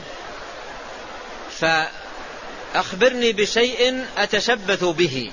فأخبرني 2.73 3.33
بشيء 3.33 4.05
أتشبث 4.17 4.83
به. 4.83 5.31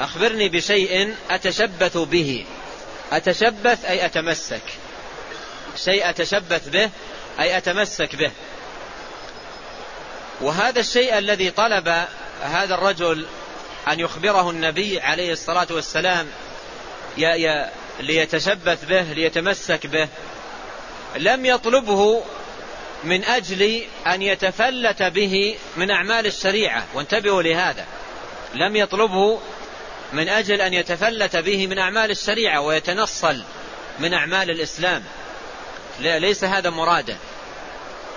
أخبرني 0.00 0.48
بشيء 0.48 1.14
أتشبث 1.30 1.96
به. 1.96 2.44
أتشبث 3.12 3.84
أي 3.84 4.06
أتمسك. 4.06 4.62
شيء 5.76 6.10
أتشبث 6.10 6.68
به 6.68 6.90
أي 7.40 7.56
أتمسك 7.56 8.16
به. 8.16 8.30
وهذا 10.40 10.80
الشيء 10.80 11.18
الذي 11.18 11.50
طلب 11.50 11.88
هذا 12.42 12.74
الرجل 12.74 13.26
أن 13.88 14.00
يخبره 14.00 14.50
النبي 14.50 15.00
عليه 15.00 15.32
الصلاة 15.32 15.66
والسلام 15.70 16.28
ليتشبث 18.00 18.84
به 18.84 19.02
ليتمسك 19.02 19.86
به. 19.86 20.08
لم 21.16 21.46
يطلبه 21.46 22.22
من 23.04 23.24
أجل 23.24 23.82
أن 24.06 24.22
يتفلت 24.22 25.02
به 25.02 25.56
من 25.76 25.90
أعمال 25.90 26.26
الشريعة. 26.26 26.86
وانتبهوا 26.94 27.42
لهذا. 27.42 27.86
لم 28.54 28.76
يطلبه 28.76 29.40
من 30.12 30.28
أجل 30.28 30.60
أن 30.60 30.74
يتفلت 30.74 31.36
به 31.36 31.66
من 31.66 31.78
أعمال 31.78 32.10
الشريعة 32.10 32.60
ويتنصل 32.60 33.42
من 33.98 34.14
أعمال 34.14 34.50
الإسلام. 34.50 35.04
ليس 36.00 36.44
هذا 36.44 36.70
مراده 36.70 37.16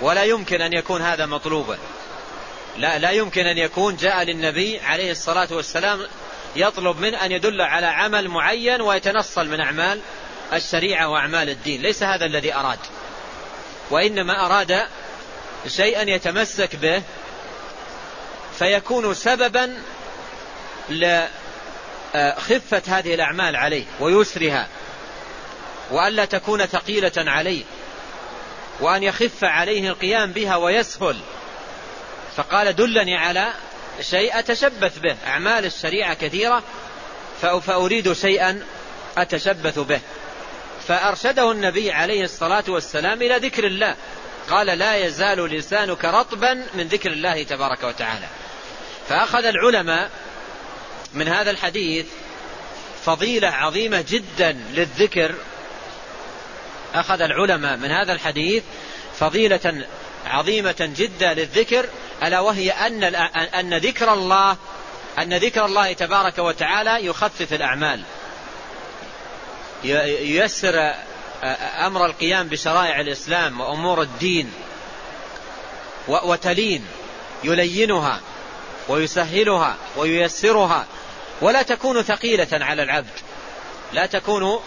ولا 0.02 0.24
يمكن 0.24 0.62
أن 0.62 0.74
يكون 0.74 1.02
هذا 1.02 1.26
مطلوبا. 1.26 1.78
لا 2.78 3.00
لا 3.00 3.12
يمكن 3.12 3.46
أن 3.46 3.58
يكون 3.58 3.96
جاء 3.96 4.24
للنبي 4.24 4.80
عليه 4.80 5.12
الصلاة 5.12 5.48
والسلام 5.52 6.08
يطلب 6.56 7.00
منه 7.00 7.26
أن 7.26 7.32
يدل 7.32 7.62
على 7.62 7.86
عمل 7.86 8.28
معين 8.28 8.82
ويتنصل 8.82 9.48
من 9.48 9.60
أعمال 9.60 10.00
الشريعة 10.54 11.10
وأعمال 11.10 11.50
الدين. 11.50 11.82
ليس 11.82 12.04
هذا 12.04 12.26
الذي 12.26 12.54
أراد. 12.54 12.80
وإنما 13.90 14.46
أراد 14.46 14.88
شيئا 15.68 16.02
يتمسك 16.02 16.76
به 16.76 17.02
فيكون 18.60 19.14
سببا 19.14 19.82
لخفة 22.16 22.82
هذه 22.88 23.14
الأعمال 23.14 23.56
عليه 23.56 23.84
ويسرها 24.00 24.68
وألا 25.92 26.26
تكون 26.26 26.66
ثقيلة 26.66 27.12
عليه 27.18 27.64
وأن 28.80 29.04
يخف 29.04 29.44
عليه 29.44 29.90
القيام 29.90 30.32
بها 30.32 30.56
ويسهل. 30.56 31.18
فقال 32.36 32.76
دلني 32.76 33.18
على 33.18 33.54
شيء 34.02 34.40
أتشبث 34.40 35.00
به 35.00 35.16
أعمال 35.28 35.66
الشريعة 35.66 36.14
كثيرة 36.14 36.64
فأريد 37.42 38.14
شيئا 38.14 38.66
أتشبث 39.18 39.80
به. 39.80 40.00
فأرشده 40.88 41.52
النبي 41.52 41.92
عليه 41.92 42.24
الصلاة 42.24 42.64
والسلام 42.68 43.22
إلى 43.22 43.38
ذكر 43.38 43.68
الله. 43.68 43.96
قال 44.50 44.68
لا 44.68 44.96
يزال 44.96 45.50
لسانك 45.50 46.06
رطبا 46.06 46.54
من 46.74 46.88
ذكر 46.88 47.12
الله 47.12 47.44
تبارك 47.44 47.84
وتعالى. 47.84 48.28
فأخذ 49.10 49.46
العلماء 49.46 50.10
من 51.16 51.28
هذا 51.28 51.52
الحديث 51.52 52.06
فضيلة 53.06 53.48
عظيمة 53.48 54.06
جدا 54.10 54.52
للذكر. 54.52 55.36
أخذ 56.96 57.22
العلماء 57.22 57.78
من 57.78 57.92
هذا 57.92 58.14
الحديث 58.14 58.64
فضيلة 59.20 59.86
عظيمة 60.26 60.94
جدا 60.98 61.34
للذكر 61.34 61.86
ألا 62.24 62.40
وهي 62.40 62.72
أن 62.72 63.04
أن 63.34 63.78
ذكر 63.78 64.14
الله 64.14 64.58
أن 65.20 65.34
ذكر 65.34 65.66
الله 65.66 65.94
تبارك 65.94 66.38
وتعالى 66.38 67.06
يخفف 67.06 67.54
الأعمال. 67.54 68.04
ييسر 69.84 70.94
أمر 71.86 72.06
القيام 72.06 72.48
بشرائع 72.48 73.02
الإسلام 73.02 73.62
وأمور 73.62 74.02
الدين 74.02 74.52
وتلين 76.08 76.86
يلينها 77.44 78.22
ويسهلها 78.88 79.76
وييسرها 79.96 80.86
ولا 81.42 81.62
تكون 81.62 82.02
ثقيلة 82.02 82.48
على 82.52 82.84
العبد. 82.84 83.20
لا 83.94 84.06
تكون 84.06 84.60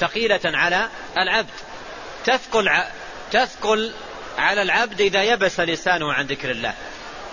ثقيلة 0.00 0.40
على 0.44 0.88
العبد. 1.18 1.50
تثقل 2.24 2.70
تثقل 3.32 3.92
على 4.38 4.62
العبد 4.62 5.00
إذا 5.00 5.22
يبس 5.22 5.60
لسانه 5.60 6.12
عن 6.12 6.26
ذكر 6.26 6.50
الله. 6.50 6.74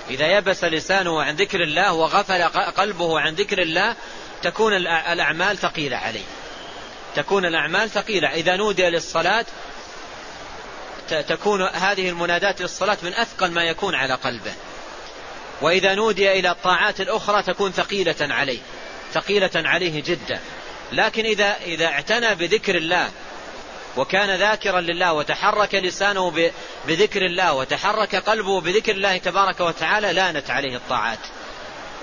إذا 0.10 0.28
يبس 0.28 0.64
لسانه 0.64 1.24
عن 1.24 1.36
ذكر 1.36 1.64
الله 1.64 1.94
وغفل 1.94 2.44
قلبه 2.78 3.20
عن 3.20 3.34
ذكر 3.34 3.62
الله 3.62 3.96
تكون 4.44 4.74
الأعمال 4.74 5.58
ثقيلة 5.58 5.98
عليه. 5.98 6.26
تكون 7.16 7.46
الأعمال 7.46 7.90
ثقيلة. 7.90 8.28
إذا 8.28 8.56
نودي 8.56 8.90
للصلاة 8.90 9.46
تكون 11.10 11.62
هذه 11.62 12.10
المنادات 12.10 12.62
للصلاة 12.62 12.98
من 13.04 13.14
أثقل 13.14 13.52
ما 13.52 13.64
يكون 13.64 13.96
على 13.96 14.14
قلبه. 14.14 14.54
وإذا 15.62 15.96
نودي 15.96 16.40
إلى 16.40 16.52
الطاعات 16.52 17.02
الأخرى 17.02 17.44
تكون 17.44 17.72
ثقيلة 17.72 18.16
عليه. 18.22 18.60
ثقيلة 19.14 19.52
عليه 19.56 20.04
جدا. 20.04 20.40
لكن 20.92 21.26
إذا, 21.26 21.56
إذا 21.66 21.86
اعتنى 21.86 22.36
بذكر 22.36 22.76
الله 22.76 23.10
وكان 23.98 24.40
ذاكرا 24.40 24.82
لله 24.82 25.14
وتحرك 25.14 25.76
لسانه 25.76 26.52
بذكر 26.88 27.26
الله 27.26 27.54
وتحرك 27.54 28.16
قلبه 28.16 28.62
بذكر 28.62 28.92
الله 28.92 29.18
تبارك 29.18 29.60
وتعالى 29.60 30.14
لانت 30.14 30.50
عليه 30.50 30.76
الطاعات. 30.76 31.20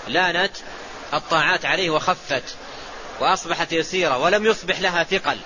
لانت 0.08 0.56
الطاعات 1.14 1.64
عليه 1.64 1.90
وخفت 1.90 2.56
وأصبحت 3.20 3.72
يسيرة 3.72 4.18
ولم 4.18 4.46
يصبح 4.46 4.80
لها 4.80 5.04
ثقل. 5.04 5.36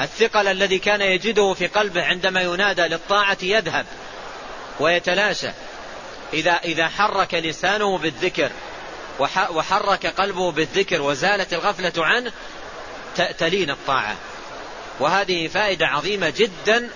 الثقل 0.00 0.48
الذي 0.48 0.78
كان 0.78 1.00
يجده 1.00 1.54
في 1.54 1.66
قلبه 1.66 2.04
عندما 2.04 2.40
ينادى 2.40 2.82
للطاعة 2.82 3.38
يذهب 3.42 3.86
ويتلاشى. 4.80 5.50
إذا, 6.32 6.52
إذا 6.52 6.88
حرك 6.88 7.34
لسانه 7.34 7.98
بالذكر 7.98 8.50
وحرك 9.50 10.06
قلبه 10.06 10.52
بالذكر 10.52 11.02
وزالت 11.02 11.52
الغفلة 11.52 11.92
عنه 11.98 12.32
تلين 13.38 13.70
الطاعة. 13.70 14.16
وهذه 15.00 15.48
فائدة 15.48 15.86
عظيمة 15.86 16.32
جدا 16.36 16.88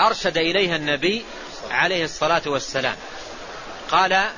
أرشد 0.00 0.38
إليها 0.38 0.76
النبي 0.76 1.24
عليه 1.70 2.04
الصلاة 2.04 2.42
والسلام. 2.46 2.96
قال 3.90 4.28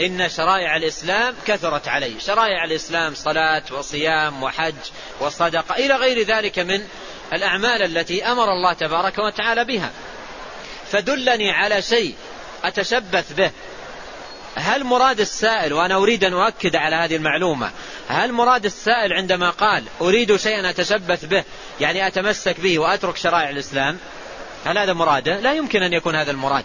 إن 0.00 0.28
شرائع 0.28 0.76
الإسلام 0.76 1.34
كثرت 1.46 1.88
علي 1.88 2.20
شرائع 2.20 2.64
الإسلام 2.64 3.14
صلاة 3.14 3.62
وصيام 3.70 4.42
وحج 4.42 4.74
وصدقة 5.20 5.74
إلى 5.74 5.94
غير 5.94 6.26
ذلك 6.26 6.58
من 6.58 6.86
الأعمال 7.32 7.82
التي 7.82 8.24
أمر 8.24 8.52
الله 8.52 8.72
تبارك 8.72 9.18
وتعالى 9.18 9.64
بها. 9.64 9.90
فدلني 10.92 11.50
على 11.50 11.82
شيء 11.82 12.14
أتشبث 12.64 13.32
به. 13.32 13.50
هل 14.54 14.84
مراد 14.84 15.20
السائل 15.20 15.72
وأنا 15.72 15.96
أريد 15.96 16.24
أن 16.24 16.32
أؤكد 16.32 16.76
على 16.76 16.96
هذه 16.96 17.16
المعلومة 17.16 17.70
هل 18.08 18.32
مراد 18.32 18.64
السائل 18.64 19.12
عندما 19.12 19.50
قال 19.50 19.84
أريد 20.00 20.36
شيئا 20.36 20.70
أتشبث 20.70 21.24
به 21.24 21.44
يعني 21.80 22.06
أتمسك 22.06 22.60
به 22.60 22.78
وأترك 22.78 23.16
شرائع 23.16 23.50
الإسلام؟ 23.50 23.98
هل 24.64 24.78
هذا 24.78 24.92
مراده 24.92 25.40
لا 25.40 25.52
يمكن 25.52 25.82
أن 25.82 25.92
يكون 25.92 26.16
هذا 26.16 26.30
المراد. 26.30 26.64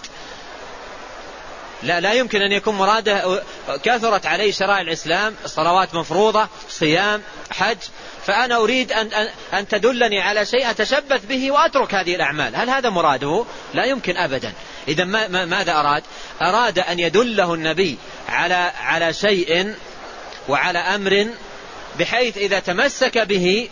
لا 1.84 2.00
لا 2.00 2.14
يمكن 2.14 2.42
أن 2.42 2.52
يكون 2.52 2.76
مراده 2.76 3.44
كثرت 3.84 4.26
عليه 4.26 4.52
شرائع 4.52 4.82
الإسلام 4.82 5.36
صلوات 5.46 5.96
مفروضة 5.96 6.48
صيام 6.70 7.22
حج 7.52 7.78
فأنا 8.26 8.56
أريد 8.56 8.92
أن, 8.92 9.14
أن, 9.14 9.30
أن 9.54 9.68
تدلني 9.68 10.22
على 10.22 10.46
شيء 10.46 10.70
أتشبث 10.70 11.26
به 11.26 11.52
وأترك 11.52 11.96
هذه 11.96 12.16
الأعمال. 12.16 12.56
هل 12.56 12.70
هذا 12.70 12.90
مراده؟ 12.90 13.46
لا 13.74 13.86
يمكن 13.86 14.18
أبدا. 14.18 14.54
إذا 14.88 15.04
ما 15.04 15.46
ماذا 15.46 15.72
أراد؟ 15.72 16.04
أراد 16.42 16.80
أن 16.80 17.00
يدله 17.00 17.54
النبي 17.54 17.98
على, 18.30 18.72
على 18.80 19.14
شيء 19.14 19.76
وعلى 20.48 20.80
أمر 20.80 21.28
بحيث 22.00 22.38
إذا 22.38 22.60
تمسك 22.60 23.18
به 23.18 23.70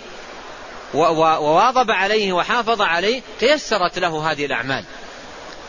وواظب 0.94 1.92
عليه 1.92 2.34
وحافظ 2.34 2.82
عليه 2.82 3.22
تيسرت 3.40 4.00
له 4.00 4.32
هذه 4.32 4.46
الأعمال. 4.46 4.84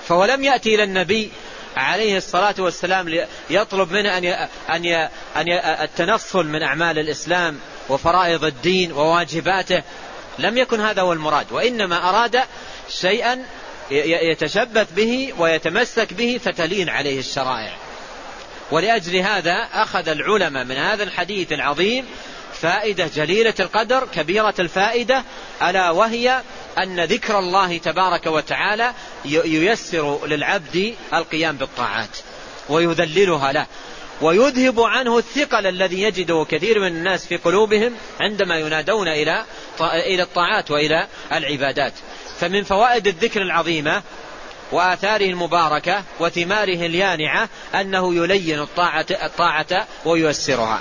فولم 0.09 0.45
يأتي 0.45 0.75
إلى 0.75 0.85
النبي 0.85 1.31
عليه 1.77 2.17
الصلاة 2.17 2.55
والسلام 2.59 3.27
يطلب 3.51 3.93
منه 3.93 4.19
أن 4.19 4.25
أن 4.71 5.09
أن 5.37 5.49
التنصل 5.83 6.47
من 6.47 6.63
أعمال 6.63 6.99
الإسلام 6.99 7.59
وفرائض 7.89 8.45
الدين 8.45 8.93
وواجباته. 8.93 9.83
لم 10.39 10.59
يكن 10.59 10.81
هذا 10.81 11.03
هو 11.03 11.13
المراد 11.13 11.47
وإنما 11.53 12.09
أراد 12.09 12.41
شيئا 12.89 13.45
يتشبث 13.91 14.93
به 14.93 15.33
ويتمسك 15.39 16.13
به 16.13 16.41
فتلين 16.45 16.89
عليه 16.89 17.19
الشرائع. 17.19 17.73
ولأجل 18.71 19.17
هذا 19.17 19.69
أخذ 19.73 20.09
العلماء 20.09 20.65
من 20.65 20.77
هذا 20.77 21.03
الحديث 21.03 21.53
العظيم 21.53 22.07
فائدة 22.53 23.11
جليلة 23.15 23.55
القدر 23.61 24.09
كبيرة 24.15 24.55
الفائدة 24.59 25.25
ألا 25.63 25.91
وهي 25.91 26.43
أن 26.79 27.01
ذكر 27.01 27.39
الله 27.39 27.79
تبارك 27.79 28.27
وتعالى 28.27 28.93
ييسر 29.25 30.27
للعبد 30.27 30.95
القيام 31.15 31.57
بالطاعات 31.57 32.19
ويذللها 32.69 33.53
له 33.53 33.67
ويذهب 34.23 34.81
عنه 34.81 35.19
الثقل 35.19 35.67
الذي 35.67 36.03
يجده 36.03 36.47
كثير 36.51 36.81
من 36.81 36.87
الناس 36.87 37.27
في 37.27 37.37
قلوبهم 37.37 37.95
عندما 38.21 38.59
ينادون 38.59 39.09
إلى 39.09 39.45
إلى 39.81 40.23
الطاعات 40.23 40.71
وإلى 40.71 41.07
العبادات. 41.33 41.93
فمن 42.41 42.65
فوائد 42.65 43.07
الذكر 43.07 43.43
العظيمة 43.43 44.03
وآثاره 44.73 45.25
المباركة 45.25 46.03
وثماره 46.21 46.87
اليانعة 46.87 47.49
أنه 47.75 48.15
يلين 48.15 48.61
الطاعة, 48.61 49.07
الطاعة 49.11 49.87
وييسرها. 50.05 50.81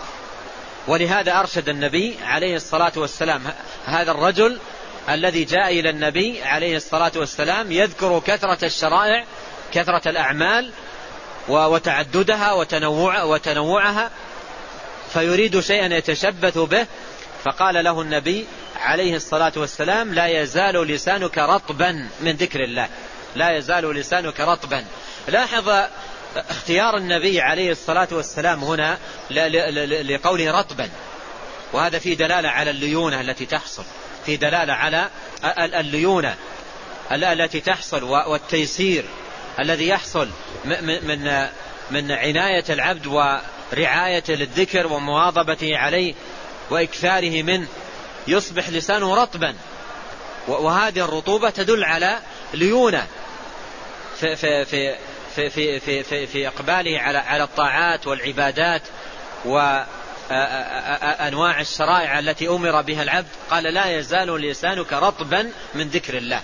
ولهذا 0.88 1.40
أرشد 1.40 1.70
النبي 1.70 2.18
عليه 2.24 2.56
الصلاة 2.56 2.92
والسلام 2.96 3.44
هذا 3.86 4.12
الرجل 4.12 4.60
الذي 5.10 5.44
جاء 5.44 5.80
إلى 5.80 5.90
النبي 5.90 6.44
عليه 6.44 6.76
الصلاة 6.78 7.12
والسلام 7.16 7.72
يذكر 7.72 8.20
كثرة 8.20 8.66
الشرائع 8.66 9.26
كثرة 9.74 10.10
الأعمال 10.10 10.72
وتعددها 11.48 12.54
وتنوع 12.54 13.24
وتنوعها 13.24 14.12
فيريد 15.14 15.60
شيئا 15.60 15.96
يتشبث 15.98 16.58
به 16.58 16.86
فقال 17.44 17.84
له 17.84 18.02
النبي 18.02 18.46
عليه 18.84 19.16
الصلاة 19.16 19.52
والسلام 19.56 20.14
لا 20.14 20.42
يزال 20.42 20.88
لسانك 20.88 21.38
رطبا 21.38 22.10
من 22.22 22.32
ذكر 22.32 22.64
الله. 22.64 22.90
لا 23.36 23.58
يزال 23.58 23.96
لسانك 23.96 24.40
رطبا. 24.40 24.86
لاحظ 25.28 25.70
اختيار 26.36 26.98
النبي 26.98 27.42
عليه 27.42 27.72
الصلاة 27.72 28.08
والسلام 28.12 28.64
هنا 28.64 28.98
لقوله 30.04 30.60
رطبا. 30.60 30.90
وهذا 31.74 32.00
في 32.00 32.16
دلالة 32.16 32.50
على 32.50 32.72
الليونة 32.72 33.22
التي 33.22 33.46
تحصل. 33.46 33.84
في 34.26 34.38
دلالة 34.38 34.74
على 34.74 35.10
الليونة 35.58 36.36
التي 37.12 37.60
تحصل 37.60 38.04
والتيسير 38.04 39.06
الذي 39.60 39.88
يحصل 39.88 40.30
من 40.66 41.48
من 41.92 42.12
عناية 42.12 42.64
العبد 42.70 43.08
ورعايته 43.08 44.34
للذكر 44.34 44.88
ومواظبته 44.88 45.78
عليه 45.78 46.14
وإكثاره 46.70 47.44
منه. 47.44 47.68
يصبح 48.28 48.70
لسانه 48.70 49.16
رطبا. 49.16 49.56
وهذه 50.48 51.06
الرطوبة 51.06 51.50
تدل 51.50 51.84
على 51.84 52.18
ليونة 52.54 53.08
في, 54.20 54.36
في, 54.36 54.66
في, 54.66 54.96
في, 55.36 55.50
في, 55.50 55.80
في, 55.80 56.04
في, 56.04 56.28
في 56.28 56.48
إقباله 56.48 57.00
على, 57.00 57.18
على 57.18 57.44
الطاعات 57.44 58.08
والعبادات 58.08 58.82
وأنواع 59.46 61.62
الشرائع 61.62 62.20
التي 62.20 62.48
أمر 62.48 62.82
بها 62.82 63.04
العبد. 63.04 63.28
قال 63.52 63.64
لا 63.64 63.98
يزال 63.98 64.42
لسانك 64.42 64.94
رطبا 64.94 65.52
من 65.76 65.88
ذكر 65.88 66.18
الله. 66.18 66.42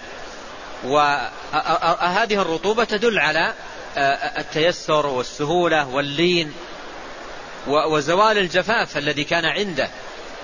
وهذه 0.83 2.41
الرطوبة 2.41 2.83
تدل 2.83 3.19
على 3.19 3.53
التيسر 4.37 5.05
والسهولة 5.05 5.87
واللين. 5.87 6.53
وزوال 7.67 8.37
الجفاف 8.37 8.97
الذي 8.97 9.23
كان 9.23 9.45
عنده. 9.45 9.89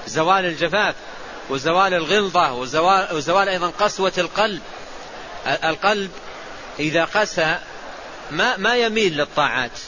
زوال 0.08 0.46
الجفاف. 0.46 0.96
وزوال 1.50 1.94
الغلظة 1.94 2.54
وزوال, 2.54 3.08
وزوال 3.12 3.50
أيضا 3.50 3.68
قسوة 3.80 4.14
القلب. 4.18 4.62
القلب 5.64 6.12
إذا 6.80 7.06
قسى 7.06 7.58
ما, 8.32 8.58
ما 8.58 8.76
يميل 8.76 9.18
للطاعات. 9.18 9.80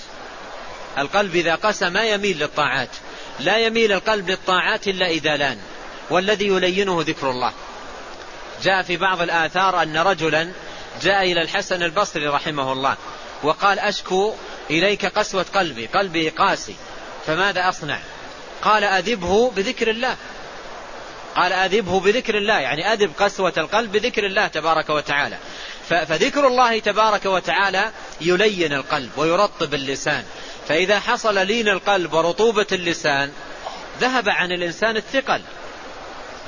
القلب 0.97 1.35
إذا 1.35 1.55
قسى 1.55 1.89
ما 1.89 2.03
يميل 2.03 2.39
للطاعات. 2.39 2.89
لا 3.39 3.57
يميل 3.57 3.91
القلب 3.91 4.29
للطاعات 4.29 4.87
إلا 4.87 5.07
إذا 5.07 5.37
لأن. 5.37 5.57
والذي 6.09 6.47
يلينه 6.47 7.03
ذكر 7.07 7.31
الله. 7.31 7.53
جاء 8.63 8.81
في 8.81 8.97
بعض 8.97 9.21
الآثار 9.21 9.81
أن 9.81 9.97
رجلا 9.97 10.51
جاء 11.01 11.23
إلى 11.23 11.41
الحسن 11.41 11.83
البصري 11.83 12.27
رحمه 12.27 12.73
الله 12.73 12.97
وقال 13.43 13.79
أشكو 13.79 14.33
إليك 14.69 15.05
قسوة 15.05 15.45
قلبي 15.55 15.85
قلبي 15.85 16.29
قاسي 16.29 16.75
فماذا 17.27 17.69
أصنع؟ 17.69 17.99
قال 18.61 18.83
أذبه 18.83 19.51
بذكر 19.51 19.89
الله. 19.89 20.15
قال 21.37 21.53
أذبه 21.53 21.99
بذكر 21.99 22.37
الله 22.37 22.59
يعني 22.59 22.93
أذب 22.93 23.11
قسوة 23.19 23.53
القلب 23.57 23.91
بذكر 23.91 24.25
الله 24.25 24.47
تبارك 24.47 24.89
وتعالى. 24.89 25.37
فذكر 25.89 26.47
الله 26.47 26.79
تبارك 26.79 27.25
وتعالى 27.25 27.91
يلين 28.21 28.73
القلب 28.73 29.09
ويرطب 29.17 29.73
اللسان. 29.73 30.23
فإذا 30.67 30.99
حصل 30.99 31.47
لين 31.47 31.67
القلب 31.67 32.13
ورطوبة 32.13 32.65
اللسان 32.71 33.31
ذهب 33.99 34.29
عن 34.29 34.51
الإنسان 34.51 34.97
الثقل. 34.97 35.41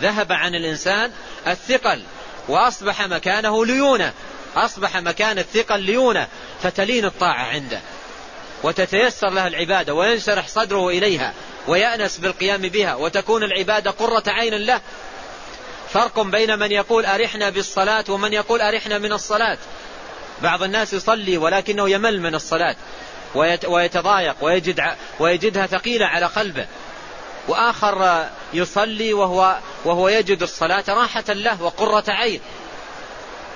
ذهب 0.01 0.31
عن 0.31 0.55
الإنسان 0.55 1.11
الثقل 1.47 2.03
وأصبح 2.47 3.07
مكانه 3.07 3.65
ليونة. 3.65 4.13
أصبح 4.55 4.97
مكان 4.97 5.39
الثقل 5.39 5.79
ليونة 5.79 6.27
فتلين 6.63 7.05
الطاعة 7.05 7.43
عنده. 7.43 7.79
وتتيسر 8.63 9.29
له 9.29 9.47
العبادة 9.47 9.93
وينشرح 9.93 10.47
صدره 10.47 10.89
إليها. 10.89 11.33
ويأنس 11.69 12.17
بالقيام 12.17 12.61
بها 12.61 12.95
وتكون 12.95 13.43
العبادة 13.43 13.91
قرة 13.91 14.23
عين 14.27 14.53
له. 14.53 14.81
فرق 15.89 16.19
بين 16.19 16.59
من 16.59 16.71
يقول 16.71 17.05
أرحنا 17.05 17.49
بالصلاة 17.49 18.05
ومن 18.09 18.33
يقول 18.33 18.61
أرحنا 18.61 18.97
من 18.97 19.13
الصلاة. 19.13 19.57
بعض 20.41 20.63
الناس 20.63 20.93
يصلي 20.93 21.37
ولكنه 21.37 21.89
يمل 21.89 22.21
من 22.21 22.35
الصلاة 22.35 22.75
ويتضايق 23.67 24.35
ويجد 24.41 24.81
ويجدها 25.19 25.65
ثقيلة 25.65 26.05
على 26.05 26.25
قلبه. 26.25 26.67
وآخر 27.47 28.27
يصلي 28.53 29.13
وهو, 29.13 29.57
وهو 29.85 30.09
يجد 30.09 30.41
الصلاة 30.41 30.83
راحة 30.87 31.23
له 31.29 31.63
وقرة 31.63 32.03
عين. 32.07 32.41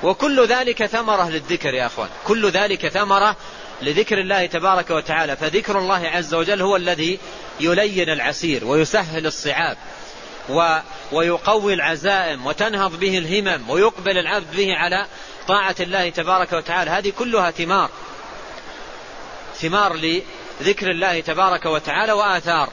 وكل 0.03 0.47
ذلك 0.47 0.85
ثمرة 0.85 1.29
للذكر 1.29 1.73
يا 1.73 1.85
أخوان. 1.85 2.09
كل 2.27 2.49
ذلك 2.49 2.87
ثمرة 2.87 3.35
لذكر 3.81 4.19
الله 4.19 4.45
تبارك 4.45 4.89
وتعالى. 4.89 5.35
فذكر 5.35 5.79
الله 5.79 6.07
عز 6.07 6.33
وجل 6.33 6.61
هو 6.61 6.75
الذي 6.75 7.19
يلين 7.59 8.09
العسير 8.09 8.65
ويسهل 8.65 9.25
الصعاب 9.25 9.77
و 10.49 10.79
ويقوي 11.11 11.73
العزائم 11.73 12.45
وتنهض 12.45 12.99
به 12.99 13.17
الهمم 13.17 13.69
ويقبل 13.69 14.17
العبد 14.17 14.55
به 14.55 14.73
على 14.75 15.05
طاعة 15.47 15.75
الله 15.79 16.09
تبارك 16.09 16.53
وتعالى. 16.53 16.91
هذه 16.91 17.13
كلها 17.19 17.51
ثمار. 17.51 17.89
ثمار 19.55 19.93
لذكر 19.93 20.91
الله 20.91 21.19
تبارك 21.19 21.65
وتعالى 21.65 22.11
وآثار. 22.11 22.69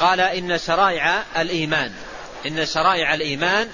قال 0.00 0.20
إن 0.20 0.58
شرائع 0.58 1.22
الإيمان. 1.36 1.92
إن 2.46 2.66
شرائع 2.66 3.14
الإيمان 3.14 3.68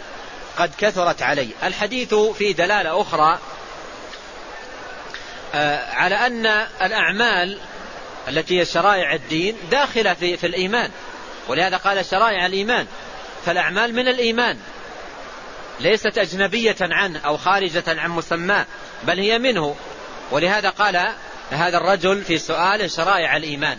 قد 0.59 0.71
كثرت 0.79 1.23
علي. 1.23 1.49
الحديث 1.63 2.15
في 2.15 2.53
دلالة 2.53 3.01
أخرى 3.01 3.39
على 5.95 6.15
أن 6.15 6.47
الأعمال 6.83 7.59
التي 8.29 8.61
هي 8.61 8.65
شرائع 8.65 9.15
الدين 9.15 9.57
داخلة 9.71 10.15
في, 10.15 10.37
في 10.37 10.47
الإيمان. 10.47 10.91
ولهذا 11.49 11.77
قال 11.77 12.05
شرائع 12.05 12.47
الإيمان 12.47 12.87
فالأعمال 13.47 13.95
من 13.95 14.09
الإيمان. 14.09 14.59
ليست 15.81 16.19
أجنبية 16.19 16.77
عنه 16.81 17.21
أو 17.21 17.37
خارجة 17.37 17.85
عن 17.89 18.11
مسماه 18.11 18.67
بل 19.03 19.19
هي 19.19 19.39
منه. 19.39 19.77
ولهذا 20.31 20.69
قال 20.69 21.15
هذا 21.51 21.77
الرجل 21.77 22.23
في 22.23 22.39
سؤال 22.39 22.91
شرائع 22.91 23.37
الإيمان. 23.37 23.79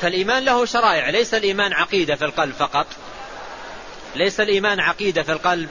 فالإيمان 0.00 0.44
له 0.44 0.64
شرائع 0.64 1.10
ليس 1.10 1.34
الإيمان 1.34 1.72
عقيدة 1.72 2.16
في 2.16 2.24
القلب 2.24 2.54
فقط. 2.54 2.86
ليس 4.16 4.40
الإيمان 4.40 4.80
عقيدة 4.80 5.22
في 5.22 5.32
القلب 5.32 5.68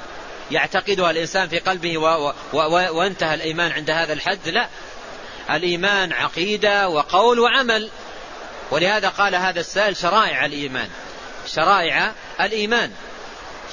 يعتقدها 0.52 1.12
الإنسان 1.12 1.47
في 1.47 1.60
قلبه 1.60 1.97
و 1.97 2.34
و 2.54 2.58
وانتهى 2.97 3.36
الإيمان 3.36 3.71
عند 3.71 3.89
هذا 3.89 4.13
الحد 4.13 4.49
لا. 4.49 4.67
الإيمان 5.56 6.14
عقيدة 6.14 6.90
وقول 6.90 7.40
وعمل. 7.40 7.90
ولهذا 8.72 9.10
قال 9.10 9.36
هذا 9.36 9.60
السائل 9.60 9.98
شرائع 9.98 10.46
الإيمان. 10.46 10.90
شرائع 11.48 12.14
الإيمان. 12.42 12.92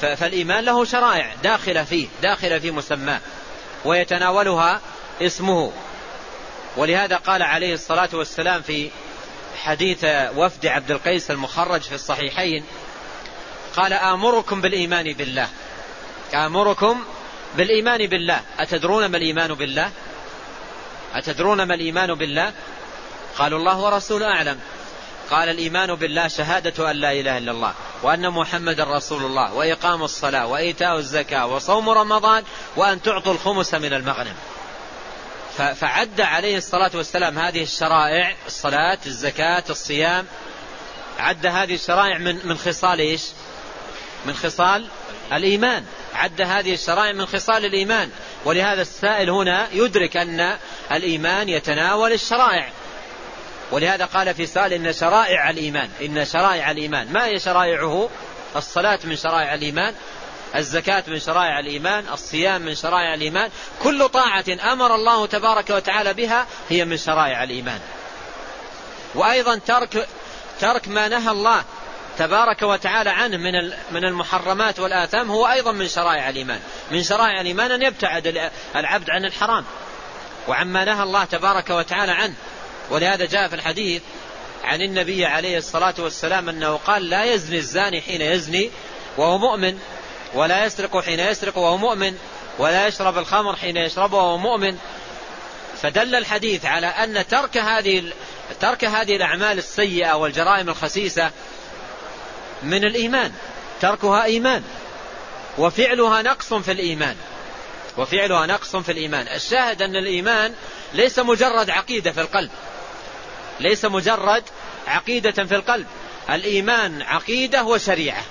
فالإيمان 0.01 0.65
له 0.65 0.85
شرائع 0.85 1.35
داخلة 1.43 1.85
فيه 1.85 2.09
داخلة 2.23 2.59
في 2.59 2.71
مسماه 2.71 3.21
ويتناولها 3.85 4.81
اسمه. 5.23 5.73
ولهذا 6.77 7.17
قال 7.17 7.43
عليه 7.43 7.75
الصلاة 7.75 8.09
والسلام 8.13 8.63
في 8.63 8.91
حديث 9.57 10.05
وفد 10.37 10.67
عبد 10.67 10.91
القيس 10.91 11.31
المخرج 11.31 11.81
في 11.81 11.95
الصحيحين 11.95 12.65
قال 13.77 13.93
آمركم 13.93 14.61
بالإيمان 14.61 15.13
بالله. 15.13 15.49
آمركم 16.35 17.05
بالإيمان 17.57 18.07
بالله. 18.07 18.41
أتدرون 18.59 19.07
ما 19.07 19.17
الإيمان 19.17 19.55
بالله؟ 19.55 19.91
أتدرون 21.15 21.63
ما 21.63 21.75
الإيمان 21.75 22.15
بالله؟ 22.15 22.53
قالوا 23.39 23.59
الله 23.59 23.81
ورسوله 23.81 24.27
أعلم. 24.27 24.61
قال 25.31 25.49
الإيمان 25.49 25.95
بالله 25.95 26.29
شهادة 26.29 26.91
أن 26.91 26.97
لا 26.97 27.13
إله 27.13 27.39
إلا 27.39 27.53
الله 27.53 27.75
وأن 28.03 28.31
محمد 28.31 28.81
رسول 28.81 29.25
الله 29.25 29.55
وإقام 29.55 30.03
الصلاة 30.03 30.47
وإيتاء 30.47 30.97
الزكاة 30.97 31.47
وصوم 31.47 31.91
رمضان 31.91 32.45
وأن 32.77 33.03
تعطوا 33.03 33.33
الخمس 33.33 33.75
من 33.75 33.93
المغنم. 33.93 34.35
فعد 35.57 36.21
عليه 36.21 36.57
الصلاة 36.57 36.91
والسلام 36.95 37.39
هذه 37.39 37.63
الشرائع 37.63 38.35
الصلاة 38.47 38.99
الزكاة 39.07 39.65
الصيام 39.71 40.27
عد 41.19 41.47
هذه 41.47 41.75
الشرائع 41.75 42.19
من 42.19 42.41
من 42.45 42.59
خصال 42.59 42.99
إيش؟ 42.99 43.23
من 44.27 44.35
خصال 44.35 44.89
الإيمان. 45.33 45.87
عد 46.15 46.41
هذه 46.41 46.75
الشرائع 46.75 47.13
من 47.13 47.27
خصال 47.27 47.65
الإيمان. 47.65 48.11
ولهذا 48.45 48.83
السائل 48.83 49.31
هنا 49.31 49.69
يدرك 49.73 50.17
أن 50.17 50.57
الإيمان 50.93 51.49
يتناول 51.49 52.13
الشرائع. 52.13 52.69
ولهذا 53.71 54.05
قال 54.05 54.35
في 54.35 54.47
سؤال 54.47 54.73
إن 54.73 54.93
شرائع 54.93 55.51
الإيمان 55.51 55.91
إن 56.03 56.25
شرائع 56.25 56.71
الإيمان. 56.71 57.13
ما 57.13 57.27
هي 57.27 57.39
شرائعه؟ 57.39 58.09
الصلاة 58.57 58.99
من 59.05 59.17
شرائع 59.17 59.55
الإيمان 59.55 59.95
الزكاة 60.57 61.05
من 61.07 61.19
شرائع 61.19 61.59
الإيمان 61.59 62.05
الصيام 62.13 62.63
من 62.63 62.75
شرائع 62.75 63.15
الإيمان. 63.15 63.51
كل 63.83 64.09
طاعة 64.09 64.45
أمر 64.73 64.95
الله 64.95 65.27
تبارك 65.27 65.71
وتعالى 65.71 66.15
بها 66.15 66.47
هي 66.69 66.85
من 66.85 66.97
شرائع 66.97 67.43
الإيمان. 67.43 67.81
وأيضا 69.15 69.59
ترك 69.67 70.09
ترك 70.61 70.89
ما 70.89 71.09
نهى 71.09 71.31
الله 71.31 71.65
تبارك 72.19 72.63
وتعالى 72.63 73.11
عنه 73.11 73.37
من 73.37 73.73
من 73.91 74.05
المحرمات 74.05 74.81
والآثام 74.81 75.31
هو 75.31 75.47
أيضا 75.47 75.73
من 75.73 75.89
شرائع 75.89 76.29
الإيمان. 76.29 76.61
من 76.91 77.03
شرائع 77.03 77.41
الإيمان 77.41 77.71
أن 77.71 77.83
يبتعد 77.83 78.51
العبد 78.77 79.11
عن 79.11 79.25
الحرام. 79.25 79.65
وعما 80.49 80.85
نهى 80.85 81.03
الله 81.03 81.25
تبارك 81.25 81.71
وتعالى 81.71 82.13
عنه. 82.13 82.35
ولهذا 82.91 83.25
جاء 83.27 83.49
في 83.49 83.55
الحديث 83.55 84.03
عن 84.65 84.83
النبي 84.83 85.27
عليه 85.27 85.59
الصلاة 85.59 85.95
والسلام 85.99 86.49
أنه 86.49 86.77
قال 86.77 87.11
لا 87.11 87.25
يزني 87.25 87.59
الزاني 87.59 88.01
حين 88.01 88.21
يزني 88.21 88.71
وهو 89.17 89.39
مؤمن 89.39 89.79
ولا 90.35 90.65
يسرق 90.65 91.01
حين 91.01 91.21
يسرق 91.21 91.59
وهو 91.59 91.77
مؤمن 91.77 92.19
ولا 92.59 92.87
يشرب 92.87 93.19
الخمر 93.19 93.57
حين 93.57 93.77
يشربه 93.77 94.17
وهو 94.17 94.39
مؤمن. 94.39 94.79
فدل 95.83 96.15
الحديث 96.15 96.65
على 96.65 96.87
أن 96.87 97.27
ترك 97.27 97.57
هذه 97.57 98.13
ترك 98.61 98.85
هذه 98.85 99.17
الأعمال 99.17 99.59
السيئة 99.59 100.13
والجرائم 100.13 100.69
الخسيسة 100.69 101.31
من 102.67 102.85
الإيمان 102.85 103.33
تركها 103.81 104.25
إيمان 104.25 104.63
وفعلها 105.59 106.23
نقص 106.23 106.55
في 106.55 106.73
الإيمان. 106.73 107.17
وفعلها 107.97 108.47
نقص 108.47 108.77
في 108.77 108.93
الإيمان. 108.93 109.29
الشاهد 109.29 109.83
أن 109.83 109.97
الإيمان 109.97 110.55
ليس 110.95 111.19
مجرد 111.19 111.71
عقيدة 111.71 112.13
في 112.13 112.21
القلب. 112.21 112.51
ليس 113.61 113.85
مجرد 113.85 114.43
عقيدة 114.87 115.45
في 115.45 115.55
القلب. 115.55 115.87
الإيمان 116.31 117.03
عقيدة 117.03 117.65
وشريعة. 117.65 118.25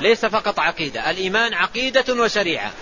ليس 0.00 0.26
فقط 0.26 0.60
عقيدة 0.60 1.10
الإيمان 1.10 1.54
عقيدة 1.54 2.14
وشريعة. 2.14 2.72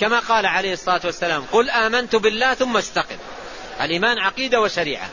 كما 0.00 0.18
قال 0.18 0.46
عليه 0.46 0.72
الصلاة 0.72 1.00
والسلام 1.04 1.44
قل 1.52 1.70
آمنت 1.70 2.16
بالله 2.16 2.54
ثم 2.54 2.76
استقم. 2.76 3.16
الإيمان 3.80 4.18
عقيدة 4.18 4.60
وشريعة. 4.60 5.10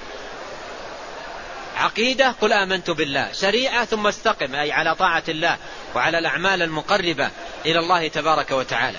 عقيدة 1.80 2.36
قل 2.42 2.54
آمنت 2.54 2.89
بالله. 2.89 3.30
شريعة 3.34 3.86
ثم 3.86 4.08
استقم 4.08 4.56
أي 4.56 4.72
على 4.72 4.96
طاعة 4.96 5.24
الله 5.30 5.58
وعلى 5.96 6.20
الأعمال 6.20 6.62
المقربة 6.62 7.30
إلى 7.65 7.80
الله 7.80 8.08
تبارك 8.08 8.52
وتعالى. 8.52 8.98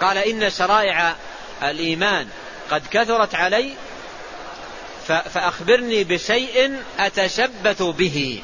قال 0.00 0.18
إن 0.18 0.50
شرائع 0.50 1.14
الإيمان 1.62 2.28
قد 2.70 2.82
كثرت 2.90 3.34
علي 3.34 3.72
فأخبرني 5.06 6.04
بشيء 6.04 6.82
أتشبث 6.98 7.82
به. 7.82 8.42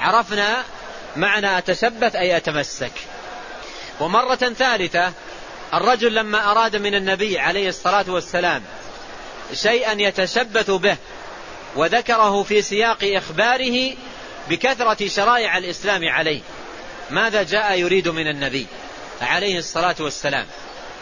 عرفنا 0.00 0.64
معنى 1.16 1.58
أتشبث 1.58 2.16
أي 2.16 2.36
أتمسك. 2.36 2.92
ومرة 4.00 4.36
ثالثة 4.36 5.12
الرجل 5.74 6.14
لما 6.14 6.50
أراد 6.50 6.76
من 6.76 6.94
النبي 6.94 7.38
عليه 7.38 7.68
الصلاة 7.68 8.04
والسلام 8.08 8.62
شيئا 9.54 9.92
يتشبث 9.92 10.70
به 10.70 10.96
وذكره 11.76 12.42
في 12.42 12.62
سياق 12.62 12.98
إخباره 13.02 13.94
بكثرة 14.50 15.08
شرائع 15.08 15.58
الإسلام 15.58 16.08
عليه. 16.08 16.40
ماذا 17.10 17.42
جاء 17.42 17.78
يريد 17.78 18.08
من 18.08 18.28
النبي 18.28 18.66
عليه 19.20 19.58
الصلاة 19.58 19.96
والسلام؟ 20.00 20.46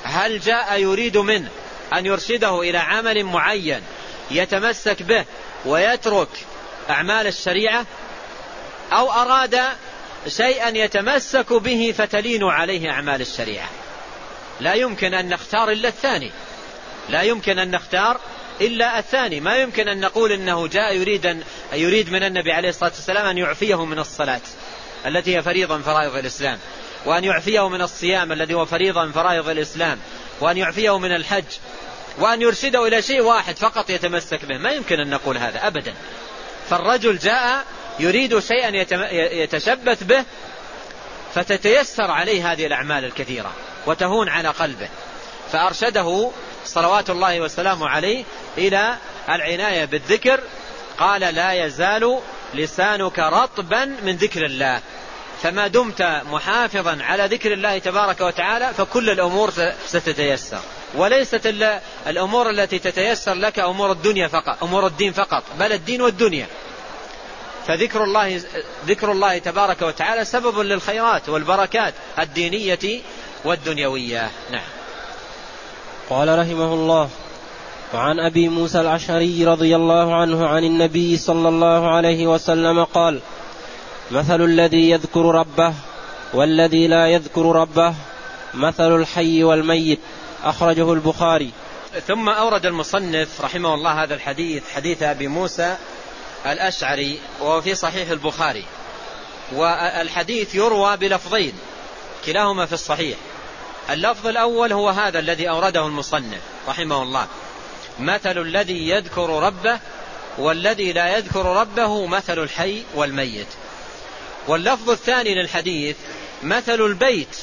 هل 0.04 0.40
جاء 0.40 0.80
يريد 0.80 1.16
منه 1.16 1.48
أن 1.92 2.06
يرشده 2.06 2.60
إلى 2.60 2.78
عمل 2.78 3.24
معين 3.24 3.82
يتمسك 4.30 5.02
به 5.02 5.24
ويترك 5.66 6.28
أعمال 6.90 7.26
الشريعة؟ 7.26 7.86
أو 8.92 9.12
أراد 9.12 9.60
شيئا 10.28 10.68
يتمسك 10.68 11.52
به 11.52 11.94
فتلين 11.98 12.44
عليه 12.44 12.90
أعمال 12.90 13.20
الشريعة؟ 13.20 13.68
لا 14.60 14.74
يمكن 14.74 15.14
أن 15.14 15.28
نختار 15.28 15.70
إلا 15.70 15.88
الثاني. 15.88 16.30
لا 17.08 17.22
يمكن 17.22 17.58
أن 17.58 17.70
نختار 17.70 18.20
إلا 18.60 18.98
الثاني. 18.98 19.40
ما 19.40 19.56
يمكن 19.56 19.88
أن 19.88 20.00
نقول 20.00 20.32
أنه 20.32 20.66
جاء 20.66 20.96
يريد, 20.96 21.26
أن 21.26 21.42
يريد 21.72 22.12
من 22.12 22.22
النبي 22.22 22.52
عليه 22.52 22.68
الصلاة 22.68 22.90
والسلام 22.90 23.26
أن 23.26 23.38
يعفيه 23.38 23.84
من 23.84 23.98
الصلاة 23.98 24.40
التي 25.06 25.36
هي 25.36 25.42
فريضة 25.42 25.76
من 25.76 25.82
فرائض 25.82 26.16
الإسلام 26.16 26.58
وأن 27.06 27.24
يعفيه 27.24 27.68
من 27.68 27.82
الصيام 27.82 28.32
الذي 28.32 28.54
هو 28.54 28.66
فريضة 28.66 29.04
من 29.04 29.12
فرائض 29.12 29.48
الإسلام 29.48 29.98
وأن 30.40 30.56
يعفيه 30.56 30.98
من 30.98 31.12
الحج 31.12 31.44
وأن 32.18 32.42
يرشده 32.42 32.86
إلى 32.86 33.02
شيء 33.02 33.20
واحد 33.20 33.56
فقط 33.56 33.90
يتمسك 33.90 34.44
به. 34.44 34.58
ما 34.58 34.70
يمكن 34.70 35.00
أن 35.00 35.10
نقول 35.10 35.38
هذا 35.38 35.66
أبدا. 35.66 35.94
فالرجل 36.70 37.18
جاء 37.18 37.64
يريد 37.98 38.38
شيئا 38.38 38.86
يتشبث 39.42 40.02
به 40.02 40.24
فتتيسر 41.34 42.10
عليه 42.10 42.52
هذه 42.52 42.66
الأعمال 42.66 43.04
الكثيرة 43.04 43.52
وتهون 43.86 44.28
على 44.28 44.48
قلبه. 44.48 44.88
فأرشده 45.52 46.30
صلوات 46.64 47.10
الله 47.10 47.40
وسلامه 47.40 47.88
عليه 47.88 48.24
إلى 48.58 48.96
العناية 49.28 49.84
بالذكر. 49.84 50.40
قال 50.98 51.20
لا 51.20 51.52
يزال 51.52 52.20
لسانك 52.54 53.18
رطبا 53.18 53.84
من 53.84 54.16
ذكر 54.16 54.44
الله. 54.44 54.80
فما 55.42 55.66
دمت 55.66 56.02
محافظا 56.30 56.98
على 57.02 57.26
ذكر 57.26 57.52
الله 57.52 57.78
تبارك 57.78 58.20
وتعالى 58.20 58.74
فكل 58.74 59.10
الأمور 59.10 59.52
ستتيسر. 59.86 60.60
وليست 60.94 61.46
الأمور 62.06 62.50
التي 62.50 62.78
تتيسر 62.78 63.34
لك 63.34 63.58
أمور 63.58 63.92
الدنيا 63.92 64.28
فقط 64.28 64.62
أمور 64.62 64.86
الدين 64.86 65.12
فقط 65.12 65.42
بل 65.58 65.72
الدين 65.72 66.02
والدنيا. 66.02 66.46
فذكر 67.66 68.04
الله 68.04 68.42
ذكر 68.86 69.12
الله 69.12 69.38
تبارك 69.38 69.82
وتعالى 69.82 70.24
سبب 70.24 70.58
للخيرات 70.58 71.28
والبركات 71.28 71.94
الدينية 72.18 73.00
والدنيوية. 73.44 74.30
نعم. 74.50 74.79
قال 76.10 76.38
رحمه 76.38 76.74
الله 76.74 77.08
وعن 77.94 78.20
أبي 78.20 78.48
موسى 78.48 78.80
الاشعري 78.80 79.44
رضي 79.44 79.76
الله 79.76 80.14
عنه 80.14 80.48
عن 80.48 80.64
النبي 80.64 81.16
صلى 81.16 81.48
الله 81.48 81.90
عليه 81.90 82.26
وسلم 82.26 82.84
قال 82.84 83.20
مثل 84.10 84.44
الذي 84.44 84.90
يذكر 84.90 85.20
ربه 85.20 85.74
والذي 86.34 86.88
لا 86.88 87.06
يذكر 87.06 87.42
ربه 87.42 87.94
مثل 88.54 88.96
الحي 88.96 89.44
والميت. 89.44 89.98
أخرجه 90.44 90.92
البخاري. 90.92 91.50
ثم 92.06 92.28
أورد 92.28 92.66
المصنف 92.66 93.40
رحمه 93.40 93.74
الله 93.74 94.02
هذا 94.02 94.14
الحديث 94.14 94.62
حديث 94.74 95.02
أبي 95.02 95.28
موسى 95.28 95.76
الأشعري 96.46 97.18
وهو 97.40 97.60
في 97.60 97.74
صحيح 97.74 98.10
البخاري. 98.10 98.64
والحديث 99.52 100.54
يروى 100.54 100.96
بلفظين 100.96 101.52
كلاهما 102.26 102.66
في 102.66 102.72
الصحيح. 102.72 103.16
اللفظ 103.90 104.26
الأول 104.26 104.72
هو 104.72 104.88
هذا 104.88 105.18
الذي 105.18 105.48
أورده 105.48 105.86
المصنف 105.86 106.40
رحمه 106.68 107.02
الله. 107.02 107.26
مثل 107.98 108.38
الذي 108.38 108.88
يذكر 108.88 109.42
ربه 109.42 109.78
والذي 110.38 110.92
لا 110.92 111.16
يذكر 111.16 111.46
ربه 111.46 112.06
مثل 112.06 112.38
الحي 112.38 112.82
والميت. 112.94 113.46
واللفظ 114.48 114.90
الثاني 114.90 115.34
للحديث 115.34 115.96
مثل 116.42 116.80
البيت 116.80 117.36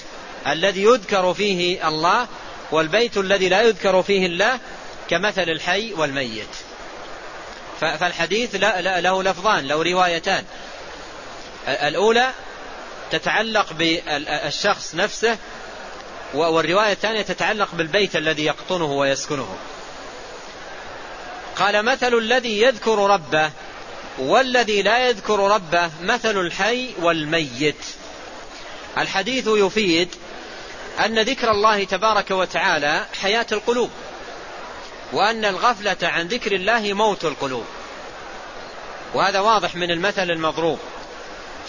الذي 0.47 0.83
يذكر 0.83 1.33
فيه 1.33 1.87
الله 1.87 2.27
والبيت 2.71 3.17
الذي 3.17 3.49
لا 3.49 3.61
يذكر 3.61 4.03
فيه 4.03 4.25
الله 4.25 4.59
كمثل 5.09 5.49
الحي 5.49 5.93
والميت. 5.93 6.55
فالحديث 7.79 8.55
له 8.55 9.23
لفظان 9.23 9.67
له 9.67 9.83
روايتان. 9.83 10.43
الأولى 11.67 12.31
تتعلق 13.11 13.73
بالشخص 13.73 14.95
نفسه 14.95 15.37
والرواية 16.33 16.91
الثانية 16.91 17.21
تتعلق 17.21 17.69
بالبيت 17.73 18.15
الذي 18.15 18.45
يقطنه 18.45 18.85
ويسكنه. 18.85 19.57
قال 21.55 21.85
مثل 21.85 22.13
الذي 22.13 22.61
يذكر 22.61 23.09
ربه 23.09 23.51
والذي 24.19 24.81
لا 24.81 25.07
يذكر 25.07 25.39
ربه 25.39 25.89
مثل 26.01 26.37
الحي 26.37 26.89
والميت. 27.01 27.85
الحديث 28.97 29.47
يفيد 29.47 30.09
أن 31.05 31.19
ذكر 31.19 31.51
الله 31.51 31.83
تبارك 31.83 32.31
وتعالى 32.31 33.05
حياة 33.21 33.45
القلوب 33.51 33.89
وأن 35.13 35.45
الغفلة 35.45 35.97
عن 36.03 36.27
ذكر 36.27 36.51
الله 36.51 36.93
موت 36.93 37.25
القلوب. 37.25 37.65
وهذا 39.13 39.39
واضح 39.39 39.75
من 39.75 39.91
المثل 39.91 40.31
المضروب. 40.31 40.79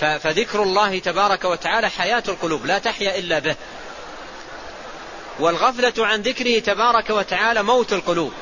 فذكر 0.01 0.62
الله 0.62 0.99
تبارك 0.99 1.44
وتعالى 1.44 1.90
حياة 1.90 2.23
القلوب 2.29 2.66
لا 2.66 2.79
تحيا 2.79 3.18
إلا 3.18 3.38
به. 3.38 3.57
والغفلة 5.40 6.07
عن 6.07 6.22
ذكره 6.22 6.59
تبارك 6.59 7.11
وتعالى 7.11 7.62
موت 7.62 7.92
القلوب. 7.92 8.33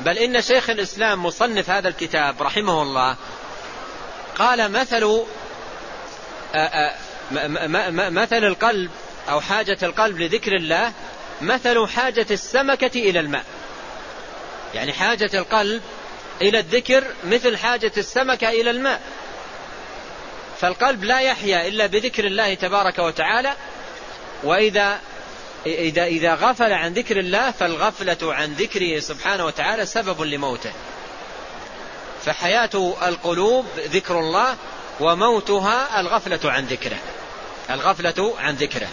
بل 0.00 0.18
إن 0.18 0.42
شيخ 0.42 0.70
الإسلام 0.70 1.26
مصنف 1.26 1.70
هذا 1.70 1.88
الكتاب 1.88 2.42
رحمه 2.42 2.82
الله 2.82 3.16
قال 4.38 4.72
مثل 4.72 5.22
مثل 8.10 8.44
القلب 8.44 8.90
أو 9.28 9.40
حاجة 9.40 9.78
القلب 9.82 10.20
لذكر 10.20 10.54
الله 10.54 10.92
مثل 11.42 11.88
حاجة 11.88 12.26
السمكة 12.30 13.00
إلى 13.00 13.20
الماء. 13.20 13.44
يعني 14.74 14.92
حاجة 14.92 15.30
القلب 15.34 15.82
إلى 16.42 16.58
الذكر 16.58 17.04
مثل 17.24 17.56
حاجة 17.56 17.92
السمكة 17.96 18.48
إلى 18.48 18.70
الماء. 18.70 19.00
فالقلب 20.60 21.04
لا 21.04 21.20
يحيا 21.20 21.68
إلا 21.68 21.86
بذكر 21.86 22.24
الله 22.24 22.54
تبارك 22.54 22.98
وتعالى 22.98 23.52
وإذا 24.42 25.00
إذا 25.66 26.04
إذا 26.04 26.34
غفل 26.34 26.72
عن 26.72 26.92
ذكر 26.92 27.18
الله 27.18 27.50
فالغفلة 27.50 28.34
عن 28.34 28.52
ذكره 28.52 29.00
سبحانه 29.00 29.44
وتعالى 29.44 29.86
سبب 29.86 30.22
لموته. 30.22 30.72
فحياة 32.24 32.94
القلوب 33.08 33.66
ذكر 33.78 34.20
الله 34.20 34.56
وموتها 35.00 36.00
الغفلة 36.00 36.52
عن 36.52 36.66
ذكره. 36.66 36.98
الغفلة 37.70 38.34
عن 38.38 38.54
ذكره. 38.54 38.88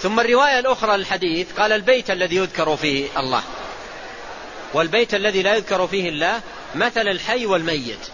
ثم 0.00 0.20
الرواية 0.20 0.58
الأخرى 0.58 0.96
للحديث 0.96 1.52
قال 1.58 1.72
البيت 1.72 2.10
الذي 2.10 2.36
يذكر 2.36 2.76
فيه 2.76 3.06
الله. 3.18 3.42
والبيت 4.74 5.14
الذي 5.14 5.42
لا 5.42 5.54
يذكر 5.54 5.86
فيه 5.86 6.08
الله 6.08 6.40
مثل 6.74 7.08
الحي 7.08 7.46
والميت. 7.46 8.08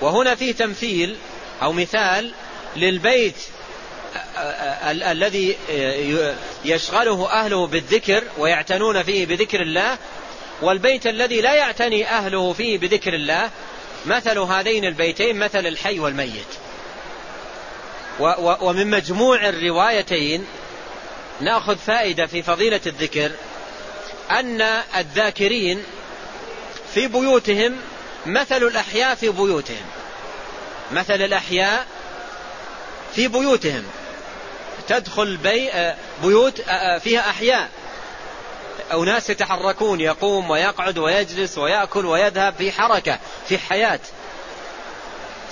وهنا 0.00 0.34
فيه 0.34 0.52
تمثيل 0.52 1.16
أو 1.62 1.72
مثال 1.72 2.32
للبيت 2.76 3.36
الذي 4.86 5.56
يشغله 6.64 7.30
أهله 7.32 7.66
بالذكر 7.66 8.22
ويعتنون 8.38 9.02
فيه 9.02 9.26
بذكر 9.26 9.62
الله 9.62 9.98
والبيت 10.62 11.06
الذي 11.06 11.40
لا 11.40 11.54
يعتني 11.54 12.10
أهله 12.10 12.52
فيه 12.52 12.78
بذكر 12.78 13.14
الله 13.14 13.50
مثل 14.06 14.38
هذين 14.38 14.84
البيتين 14.84 15.38
مثل 15.38 15.66
الحي 15.66 15.98
والميت. 15.98 16.46
ومن 18.60 18.90
مجموع 18.90 19.48
الروايتين 19.48 20.46
نأخذ 21.40 21.76
فائدة 21.76 22.26
في 22.26 22.42
فضيلة 22.42 22.80
الذكر 22.86 23.30
أن 24.30 24.60
الذاكرين 24.96 25.82
في 26.94 27.06
بيوتهم 27.08 27.76
مثل 28.26 28.62
الأحياء 28.62 29.14
في 29.14 29.28
بيوتهم. 29.28 29.86
مثل 30.92 31.22
الأحياء 31.22 31.86
في 33.14 33.28
بيوتهم. 33.28 33.84
تدخل 34.88 35.36
بي 35.36 35.70
بيوت 36.22 36.60
فيها 37.00 37.30
أحياء. 37.30 37.68
أو 38.92 39.04
ناس 39.04 39.30
يتحركون 39.30 40.00
يقوم 40.00 40.50
ويقعد 40.50 40.98
ويجلس 40.98 41.58
ويأكل 41.58 42.06
ويذهب 42.06 42.54
في 42.58 42.72
حركة 42.72 43.18
في 43.48 43.58
حياة. 43.58 44.00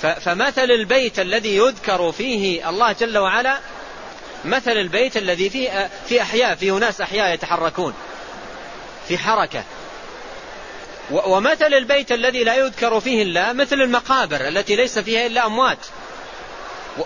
فمثل 0.03 0.70
البيت 0.70 1.18
الذي 1.18 1.57
يذكر 1.57 2.12
فيه 2.12 2.68
الله 2.68 2.92
جل 2.92 3.18
وعلا 3.18 3.59
مثل 4.44 4.70
البيت 4.70 5.16
الذي 5.16 5.51
فيه 5.51 5.90
في 6.09 6.23
أحياء 6.23 6.55
فيه 6.55 6.73
ناس 6.73 7.01
أحياء 7.01 7.35
يتحركون 7.35 7.94
في 9.09 9.18
حركة. 9.18 9.64
ومثل 11.11 11.75
البيت 11.75 12.12
الذي 12.12 12.44
لا 12.44 12.57
يذكر 12.57 13.01
فيه 13.01 13.23
الله 13.23 13.53
مثل 13.53 13.83
المقابر 13.83 14.49
التي 14.49 14.77
ليس 14.77 14.99
فيها 14.99 15.27
إلا 15.27 15.47
أموات. 15.47 15.79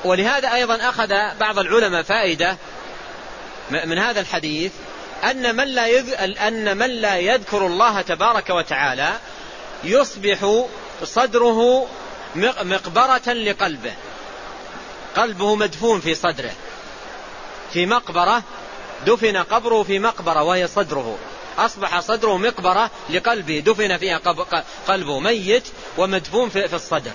ولهذا 0.05 0.55
أيضا 0.55 0.89
أخذ 0.89 1.15
بعض 1.41 1.59
العلماء 1.59 2.03
فائدة 2.03 2.57
من 3.71 3.99
هذا 3.99 4.21
الحديث 4.21 4.73
أن 5.25 5.57
من 5.57 5.65
لا 5.65 5.99
أن 6.49 6.77
من 6.77 6.91
لا 6.91 7.17
يذكر 7.17 7.67
الله 7.67 8.01
تبارك 8.01 8.51
وتعالى 8.51 9.13
يصبح 9.85 10.65
صدره 11.05 11.89
مقبرة 12.37 13.33
لقلبه. 13.33 13.93
قلبه 15.17 15.55
مدفون 15.55 16.01
في 16.01 16.15
صدره. 16.15 16.53
في 17.73 17.87
مقبرة 17.87 18.43
دفن 19.07 19.37
قبره 19.37 19.83
في 19.83 19.99
مقبرة 19.99 20.43
وهي 20.43 20.67
صدره. 20.67 21.19
أصبح 21.59 22.01
صدره 22.01 22.37
مقبرة 22.37 22.91
لقلبه 23.11 23.59
دفن 23.59 23.97
فيها 23.97 24.19
قلبه 24.89 25.21
ميت 25.21 25.65
ومدفون 25.99 26.49
في 26.49 26.75
الصدر. 26.77 27.13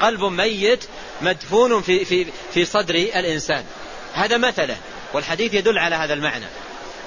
قلب 0.00 0.24
ميت 0.24 0.84
مدفون 1.20 1.82
في, 1.82 2.04
في, 2.04 2.26
في 2.54 2.64
صدر 2.64 2.94
الإنسان. 2.94 3.64
هذا 4.12 4.36
مثله 4.36 4.76
والحديث 5.12 5.54
يدل 5.54 5.78
على 5.78 5.96
هذا 5.96 6.14
المعنى. 6.14 6.46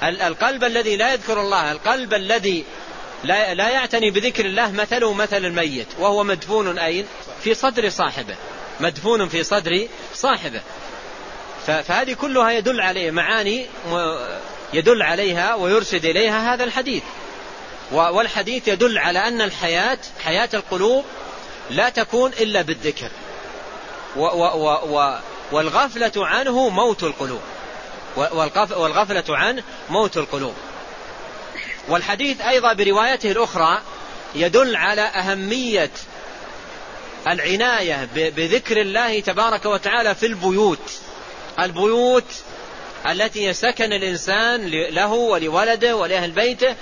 القلب 0.04 0.64
الذي 0.64 0.96
لا 0.96 1.14
يذكر 1.14 1.42
الله 1.42 1.72
القلب 1.72 2.14
الذي 2.14 2.64
لا, 3.24 3.54
لا 3.54 3.70
يعتني 3.70 4.12
بذكر 4.12 4.46
الله 4.46 4.72
مثله 4.72 5.14
مثل 5.14 5.46
الميت 5.46 5.88
وهو 6.00 6.24
مدفون 6.24 6.80
أين؟ 6.80 7.06
في 7.44 7.54
صدر 7.54 7.90
صاحبه 7.90 8.36
مدفون 8.80 9.30
في 9.30 9.44
صدر 9.44 9.88
صاحبه. 10.14 10.62
فهذه 11.68 12.14
كلها 12.14 12.52
يدل 12.52 12.82
عليه 12.82 13.12
معاني 13.12 13.66
يدل 14.74 15.02
عليها 15.02 15.56
ويرشد 15.56 16.06
إليها 16.06 16.54
هذا 16.54 16.64
الحديث. 16.64 17.04
والحديث 17.92 18.68
يدل 18.68 18.98
على 18.98 19.20
أن 19.20 19.42
الحياة 19.42 19.98
حياة 20.24 20.50
القلوب 20.54 21.06
لا 21.70 21.90
تكون 21.90 22.32
إلا 22.34 22.62
بالذكر. 22.62 23.10
و 24.16 24.22
و 24.22 24.78
و 24.98 25.20
والغفلة 25.52 26.12
عنه 26.18 26.70
موت 26.70 27.04
القلوب. 27.04 27.42
والغفلة 28.76 29.38
عنه 29.38 29.64
موت 29.90 30.18
القلوب. 30.18 30.54
والحديث 31.88 32.42
أيضا 32.42 32.74
بروايته 32.74 33.32
الأخرى 33.32 33.82
يدل 34.36 34.76
على 34.76 35.02
أهمية 35.02 35.92
العناية 37.28 38.10
بذكر 38.16 38.82
الله 38.82 39.20
تبارك 39.20 39.66
وتعالى 39.66 40.16
في 40.16 40.26
البيوت. 40.26 41.00
البيوت 41.60 42.34
التي 43.10 43.44
يسكن 43.44 43.94
الإنسان 43.94 44.68
له 44.70 45.12
ولولده 45.14 45.96
ولأهل 45.96 46.32
بيته. 46.32 46.76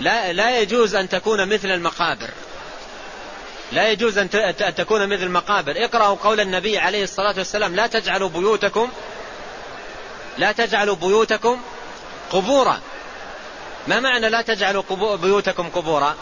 لا, 0.00 0.32
لا 0.32 0.60
يجوز 0.60 0.94
أن 0.94 1.08
تكون 1.08 1.48
مثل 1.48 1.70
المقابر. 1.70 2.30
لا 3.72 3.90
يجوز 3.90 4.18
أن 4.18 4.30
تكون 4.76 5.08
مثل 5.08 5.22
المقابر. 5.22 5.84
اقرأوا 5.84 6.16
قول 6.16 6.40
النبي 6.40 6.78
عليه 6.78 7.04
الصلاة 7.04 7.34
والسلام 7.38 7.74
لا 7.74 7.86
تجعلوا 7.86 8.28
بيوتكم 8.28 8.90
لا 10.38 10.52
تجعلوا 10.52 10.96
بيوتكم 10.96 11.60
قبورا. 12.30 12.80
ما 13.86 14.00
معنى 14.00 14.28
لا 14.28 14.42
تجعلوا 14.42 14.82
بيوتكم 15.16 15.68
قبورا؟ 15.68 16.16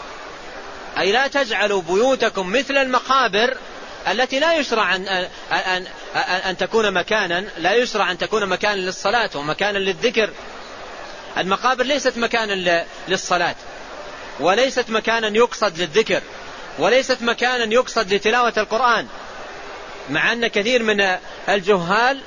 أي 0.97 1.11
لا 1.11 1.27
تجعلوا 1.27 1.81
بيوتكم 1.81 2.51
مثل 2.51 2.77
المقابر 2.77 3.57
التي 4.07 4.39
لا 4.39 4.53
يشرع 4.53 4.95
أن, 4.95 5.07
أن, 5.07 5.27
أن, 5.51 5.85
أن 6.15 6.57
تكون 6.57 6.91
مكانا 6.93 7.45
لا 7.57 7.73
يشرع 7.73 8.11
أن 8.11 8.17
تكون 8.17 8.45
مكانا 8.45 8.75
للصلاة 8.81 9.29
ومكانا 9.35 9.77
للذكر. 9.77 10.29
المقابر 11.37 11.83
ليست 11.83 12.17
مكانا 12.17 12.85
للصلاة 13.07 13.55
وليست 14.39 14.89
مكانا 14.89 15.27
يقصد 15.27 15.77
للذكر. 15.77 16.21
وليست 16.79 17.17
مكانا 17.21 17.73
يقصد 17.73 18.13
لتلاوة 18.13 18.53
القرآن 18.57 19.07
مع 20.09 20.33
أن 20.33 20.47
كثير 20.47 20.83
من 20.83 21.17
الجهال 21.49 22.21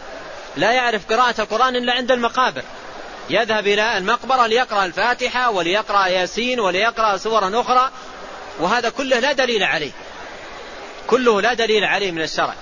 لا 0.57 0.73
يعرف 0.73 1.13
قراءة 1.13 1.41
القرآن 1.41 1.77
إلا 1.77 1.93
عند 1.93 2.11
المقابر. 2.13 2.63
يذهب 3.31 3.67
إلى 3.67 3.99
المقبرة 3.99 4.47
ليقرأ 4.47 4.85
الفاتحة 4.85 5.51
وليقرأ 5.51 6.07
ياسين 6.07 6.61
وليقرأ 6.61 7.17
سورا 7.17 7.61
أخرى 7.61 7.91
وهذا 8.61 8.89
كله 8.89 9.19
لا 9.19 9.33
دليل 9.33 9.63
عليه. 9.63 9.91
كله 11.07 11.41
لا 11.41 11.55
دليل 11.55 11.85
عليه 11.85 12.11
من 12.11 12.23
الشرع. 12.23 12.55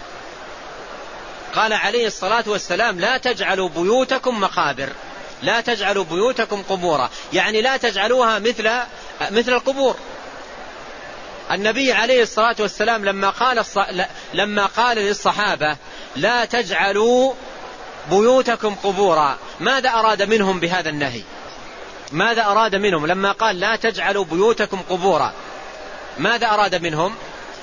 قال 1.55 1.72
عليه 1.72 2.07
الصلاة 2.07 2.45
والسلام 2.47 3.01
لا 3.01 3.18
تجعلوا 3.18 3.68
بيوتكم 3.68 4.41
مقابر 4.41 4.89
لا 5.43 5.61
تجعلوا 5.61 6.05
بيوتكم 6.05 6.62
قبورا. 6.62 7.11
يعني 7.32 7.62
لا 7.62 7.76
تجعلوها 7.76 8.39
مثل 8.39 8.70
مثل 9.30 9.53
القبور. 9.53 9.97
النبي 11.51 11.93
عليه 11.93 12.23
الصلاة 12.23 12.57
والسلام 12.61 13.05
لما 13.05 13.31
قال 13.31 13.65
لما 14.35 14.67
قال 14.67 14.97
للصحابة 14.97 15.77
لا 16.17 16.45
تجعلوا 16.45 17.35
بيوتكم 18.11 18.75
قبورا. 18.75 19.39
ماذا 19.61 19.91
أراد 19.91 20.23
منهم 20.23 20.61
بهذا 20.61 20.89
النهي؟ 20.91 21.23
ماذا 22.13 22.45
أراد 22.45 22.75
منهم؟ 22.75 23.07
لما 23.07 23.33
قال 23.33 23.61
لا 23.61 23.77
تجعلوا 23.77 24.25
بيوتكم 24.25 24.83
قبورا. 24.91 25.33
ماذا 26.19 26.47
أراد 26.47 26.75
منهم؟ 26.75 27.15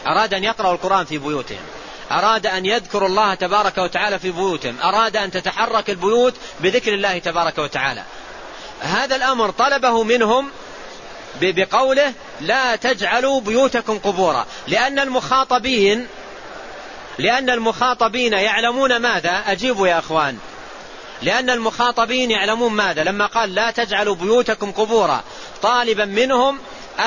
أراد 0.08 0.34
أن 0.34 0.44
يقرأوا 0.44 0.74
القرآن 0.74 1.06
في 1.06 1.18
بيوتهم. 1.18 1.66
أراد 2.12 2.48
أن 2.48 2.66
يذكروا 2.66 3.08
الله 3.08 3.34
تبارك 3.34 3.78
وتعالى 3.78 4.20
في 4.20 4.32
بيوتهم. 4.32 4.76
أراد 4.84 5.18
أن 5.18 5.32
تتحرك 5.32 5.90
البيوت 5.90 6.34
بذكر 6.60 6.94
الله 6.94 7.18
تبارك 7.18 7.58
وتعالى. 7.58 8.04
هذا 8.82 9.16
الأمر 9.16 9.52
طلبه 9.52 10.04
منهم 10.04 10.50
بقوله 11.42 12.14
لا 12.42 12.76
تجعلوا 12.76 13.42
بيوتكم 13.42 14.00
قبورا. 14.00 14.46
لأن 14.68 15.00
المخاطبين 15.00 16.08
لأن 17.18 17.50
المخاطبين 17.50 18.34
يعلمون 18.34 18.98
ماذا؟ 18.98 19.44
أجيبوا 19.48 19.88
يا 19.88 20.00
أخوان. 20.00 20.38
لأن 21.22 21.50
المخاطبين 21.50 22.32
يعلمون 22.32 22.74
ماذا؟ 22.74 23.04
لما 23.04 23.26
قال 23.26 23.56
لا 23.56 23.72
تجعلوا 23.72 24.16
بيوتكم 24.16 24.72
قبورا 24.72 25.24
طالبا 25.62 26.06
منهم 26.06 26.60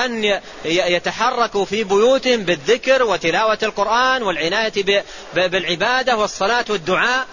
أن 0.05 0.39
يتحركوا 0.65 1.65
في 1.65 1.83
بيوتهم 1.83 2.43
بالذكر 2.43 3.03
وتلاوة 3.03 3.57
القرآن 3.63 4.23
والعناية 4.23 5.03
بالعبادة 5.33 6.17
والصلاة 6.17 6.65
والدعاء. 6.69 7.27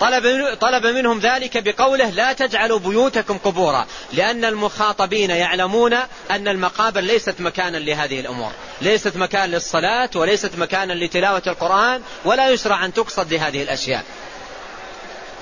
طلب, 0.00 0.54
طلب 0.60 0.86
منهم 0.86 1.18
ذلك 1.18 1.64
بقوله 1.64 2.10
لا 2.10 2.32
تجعلوا 2.32 2.78
بيوتكم 2.78 3.38
قبورا 3.38 3.86
لأن 4.12 4.44
المخاطبين 4.44 5.30
يعلمون 5.30 5.92
أن 6.30 6.48
المقابر 6.48 7.00
ليست 7.00 7.40
مكانا 7.40 7.76
لهذه 7.76 8.20
الأمور 8.20 8.52
ليست 8.80 9.16
مكان 9.16 9.50
للصلاة 9.50 10.10
وليست 10.14 10.50
مكانا 10.56 10.92
لتلاوة 10.92 11.42
القرآن 11.46 12.02
ولا 12.24 12.48
يشرع 12.48 12.84
أن 12.84 12.92
تقصد 12.92 13.32
لهذه 13.32 13.62
الأشياء. 13.62 14.04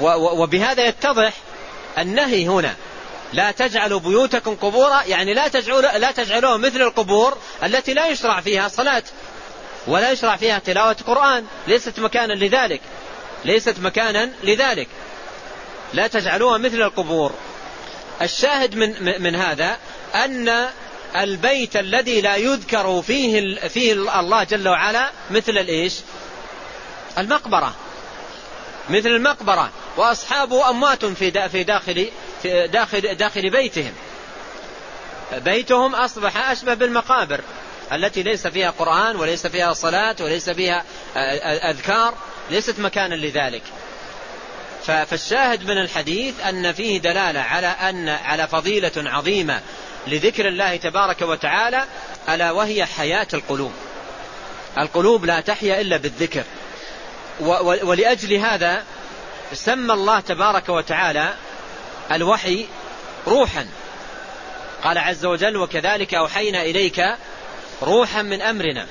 وبهذا 0.00 0.84
يتضح 0.84 1.32
النهي 1.98 2.48
هنا. 2.48 2.74
لا 3.32 3.50
تجعلوا 3.50 4.00
بيوتكم 4.00 4.54
قبورا 4.54 5.02
يعني 5.02 5.34
لا 5.34 5.48
تجعلوا 5.48 5.98
لا 5.98 6.10
تجعلوها 6.10 6.56
مثل 6.56 6.82
القبور 6.82 7.38
التي 7.64 7.94
لا 7.94 8.08
يشرع 8.08 8.40
فيها 8.40 8.68
صلاة 8.68 9.02
ولا 9.86 10.10
يشرع 10.10 10.36
فيها 10.36 10.58
تلاوة 10.58 10.96
قرآن 11.06 11.44
ليست 11.66 11.98
مكانا 12.00 12.32
لذلك. 12.32 12.80
ليست 13.44 13.78
مكانا 13.78 14.30
لذلك. 14.42 14.88
لا 15.94 16.06
تجعلوها 16.06 16.58
مثل 16.58 16.82
القبور. 16.82 17.32
الشاهد 18.22 18.74
من 18.74 19.22
من 19.22 19.34
هذا 19.34 19.76
أن 20.14 20.68
البيت 21.16 21.76
الذي 21.76 22.20
لا 22.20 22.36
يذكر 22.36 23.02
فيه 23.02 23.54
فيه 23.68 23.92
الله 24.20 24.44
جل 24.44 24.68
وعلا 24.68 25.10
مثل 25.30 25.52
الإيش؟ 25.58 25.94
المقبرة. 27.18 27.74
مثل 28.90 29.08
المقبرة. 29.08 29.70
وأصحابه 29.96 30.70
أموات 30.70 31.04
في 31.04 31.48
في 31.48 31.64
داخل 31.64 32.08
في 32.42 32.66
داخل 32.66 33.14
داخل 33.14 33.50
بيتهم. 33.50 33.92
بيتهم 35.32 35.94
أصبح 35.94 36.50
أشبه 36.50 36.74
بالمقابر 36.74 37.40
التي 37.92 38.22
ليس 38.22 38.46
فيها 38.46 38.70
قرآن 38.70 39.16
وليس 39.16 39.46
فيها 39.46 39.72
صلاة 39.72 40.16
وليس 40.20 40.50
فيها 40.50 40.84
أذكار. 41.70 42.14
ليست 42.50 42.78
مكانا 42.78 43.14
لذلك. 43.14 43.62
فالشاهد 44.86 45.64
من 45.64 45.78
الحديث 45.78 46.40
أن 46.40 46.72
فيه 46.72 46.98
دلالة 46.98 47.40
على 47.40 47.66
أن 47.66 48.08
على 48.08 48.48
فضيلة 48.48 48.92
عظيمة 48.96 49.60
لذكر 50.06 50.48
الله 50.48 50.76
تبارك 50.76 51.22
وتعالى 51.22 51.84
ألا 52.28 52.50
وهي 52.50 52.84
حياة 52.86 53.26
القلوب. 53.34 53.72
القلوب 54.78 55.24
لا 55.24 55.40
تحيا 55.40 55.80
إلا 55.80 55.96
بالذكر. 55.96 56.44
ولأجل 57.60 58.34
هذا 58.34 58.84
سمى 59.52 59.92
الله 59.92 60.20
تبارك 60.20 60.68
وتعالى 60.68 61.34
الوحي 62.12 62.66
روحا. 63.26 63.66
قال 64.84 64.98
عز 64.98 65.24
وجل 65.24 65.56
وكذلك 65.56 66.14
أوحينا 66.14 66.62
إليك 66.62 67.02
روحا 67.82 68.22
من 68.22 68.42
أمرنا. 68.42 68.86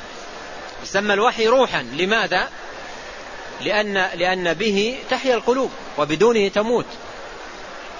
سمى 0.83 1.13
الوحي 1.13 1.47
روحا. 1.47 1.81
لماذا؟ 1.81 2.49
لأن, 3.61 3.93
لأن 3.93 4.53
به 4.53 4.97
تحيا 5.09 5.35
القلوب 5.35 5.71
وبدونه 5.97 6.47
تموت. 6.47 6.85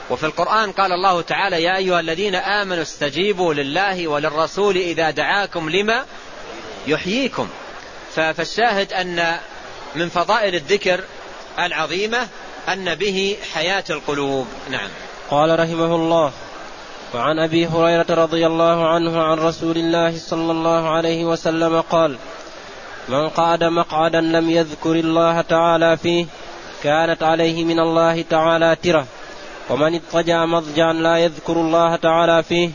وفي 0.10 0.26
القرآن 0.26 0.72
قال 0.72 0.92
الله 0.92 1.22
تعالى 1.22 1.64
يا 1.64 1.78
أيها 1.78 2.00
الذين 2.00 2.36
آمنوا 2.36 2.82
استجيبوا 2.82 3.54
لله 3.54 4.08
وللرسول 4.08 4.78
إذا 4.78 5.10
دعاكم 5.12 5.70
لما 5.70 6.06
يحييكم. 6.88 7.48
فالشاهد 8.16 8.94
أن 8.94 9.38
من 9.96 10.10
فضائل 10.10 10.56
الذكر 10.56 11.04
العظيمة 11.60 12.28
أن 12.70 12.96
به 12.96 13.38
حياة 13.54 13.84
القلوب. 13.90 14.48
نعم. 14.70 14.90
قال 15.30 15.60
رحمه 15.60 15.96
الله 15.96 16.32
وعن 17.14 17.40
أبي 17.40 17.68
هريرة 17.68 18.06
رضي 18.10 18.48
الله 18.48 18.88
عنه 18.88 19.24
عن 19.24 19.38
رسول 19.38 19.78
الله 19.78 20.18
صلى 20.18 20.52
الله 20.52 20.90
عليه 20.90 21.26
وسلم 21.26 21.82
قال 21.82 22.18
من 23.10 23.30
قعد 23.30 23.64
مقعدا 23.64 24.22
لم 24.22 24.50
يذكر 24.50 24.92
الله 24.92 25.42
تعالى 25.42 25.98
فيه 25.98 26.26
كانت 26.84 27.24
عليه 27.24 27.64
من 27.64 27.80
الله 27.80 28.22
تعالى 28.22 28.76
تره 28.84 29.08
ومن 29.70 29.96
اضطجع 29.96 30.46
مضجعا 30.46 30.94
لا 30.94 31.18
يذكر 31.18 31.54
الله 31.54 31.96
تعالى 31.96 32.44
فيه 32.44 32.70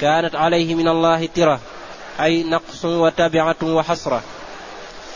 كانت 0.00 0.34
عليه 0.34 0.74
من 0.74 0.88
الله 0.88 1.26
تره 1.26 1.60
أي 2.20 2.42
نقص 2.42 2.84
وتبعة 2.84 3.56
وحسرة. 3.62 4.22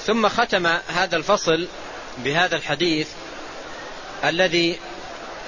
ثم 0.07 0.29
ختم 0.29 0.66
هذا 0.89 1.16
الفصل 1.16 1.69
بهذا 2.25 2.57
الحديث 2.57 3.09
الذي 4.25 4.79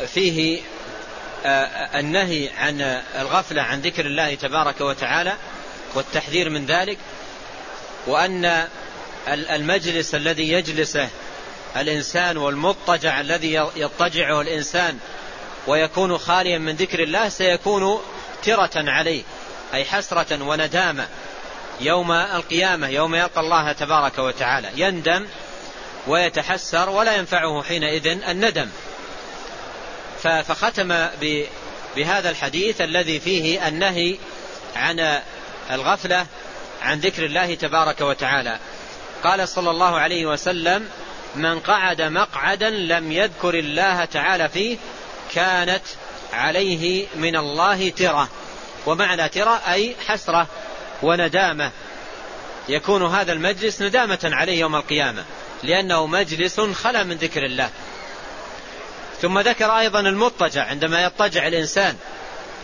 فيه 0.07 0.61
آه، 1.47 2.01
النهي 2.01 2.49
عن 2.59 2.81
الغفلة 3.21 3.63
عن 3.63 3.81
ذكر 3.81 4.07
الله 4.07 4.35
تبارك 4.35 4.81
وتعالى 4.81 5.33
والتحذير 5.95 6.51
من 6.51 6.67
ذلك 6.67 6.99
وأن 8.07 8.69
المجلس 9.29 10.15
الذي 10.15 10.53
يجلسه 10.53 11.09
الإنسان 11.77 12.37
والمضطجع 12.37 13.21
الذي 13.21 13.53
يضطجعه 13.77 14.41
الإنسان 14.41 14.99
ويكون 15.67 16.19
خاليا 16.19 16.59
من 16.59 16.77
ذكر 16.77 17.03
الله 17.03 17.29
سيكون 17.29 18.01
ترة 18.43 18.71
عليه 18.77 19.23
أي 19.75 19.85
حسرة 19.85 20.43
وندامة 20.43 21.09
يوم 21.81 22.13
القيامة 22.13 22.89
يوم 22.89 23.15
يلقى 23.15 23.41
الله 23.41 23.73
تبارك 23.73 24.19
وتعالى. 24.19 24.69
يندم 24.75 25.27
ويتحسر 26.07 26.91
ولا 26.91 27.17
ينفعه 27.17 27.63
حينئذ 27.63 28.07
الندم. 28.07 28.69
فختم 30.23 31.09
بهذا 31.97 32.31
الحديث 32.31 32.81
الذي 32.81 33.21
فيه 33.21 33.69
النهي 33.69 34.17
عن 34.77 35.21
الغفلة 35.71 36.27
عن 36.83 37.01
ذكر 37.01 37.25
الله 37.25 37.55
تبارك 37.55 38.01
وتعالى. 38.01 38.59
قال 39.25 39.49
صلى 39.49 39.71
الله 39.71 39.99
عليه 39.99 40.27
وسلم 40.27 40.89
من 41.37 41.61
قعد 41.61 42.03
مقعدا 42.03 42.71
لم 42.71 43.13
يذكر 43.13 43.55
الله 43.55 44.05
تعالى 44.05 44.49
فيه 44.49 44.79
كانت 45.35 45.83
عليه 46.33 47.07
من 47.15 47.37
الله 47.37 47.91
ترة. 47.91 48.29
ومعنى 48.87 49.29
ترة 49.29 49.61
أي 49.73 49.97
حسرة 50.09 50.47
وندامة. 51.03 51.71
يكون 52.69 53.07
هذا 53.07 53.33
المجلس 53.33 53.83
ندامة 53.83 54.19
عليه 54.25 54.61
يوم 54.61 54.77
القيامة 54.77 55.25
لأنه 55.63 56.07
مجلس 56.07 56.61
خلا 56.61 57.03
من 57.03 57.17
ذكر 57.17 57.45
الله. 57.45 57.71
ثم 59.21 59.39
ذكر 59.39 59.79
أيضا 59.79 60.01
المضطجع 60.01 60.65
عندما 60.65 61.05
يضطجع 61.05 61.47
الإنسان 61.47 61.97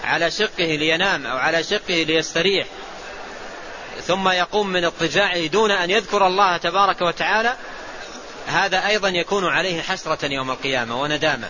على 0.04 0.30
شقه 0.30 0.64
لينام 0.64 1.26
أو 1.26 1.36
على 1.36 1.62
شقه 1.64 1.94
ليستريح 1.94 2.66
ثم 4.01 4.28
يقوم 4.28 4.68
من 4.68 4.84
اضطجاعه 4.84 5.47
دون 5.47 5.70
أن 5.70 5.90
يذكر 5.90 6.26
الله 6.26 6.57
تبارك 6.57 7.03
وتعالى 7.03 7.57
هذا 8.47 8.86
أيضا 8.86 9.09
يكون 9.09 9.47
عليه 9.47 9.82
حسرة 9.82 10.26
يوم 10.26 10.51
القيامة 10.51 11.03
وندامة. 11.03 11.49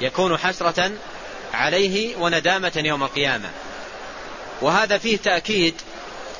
يكون 0.00 0.38
حسرة 0.38 0.90
عليه 1.54 2.16
وندامة 2.16 2.72
يوم 2.76 3.02
القيامة. 3.02 3.50
وهذا 4.60 4.98
فيه 4.98 5.16
تأكيد 5.16 5.74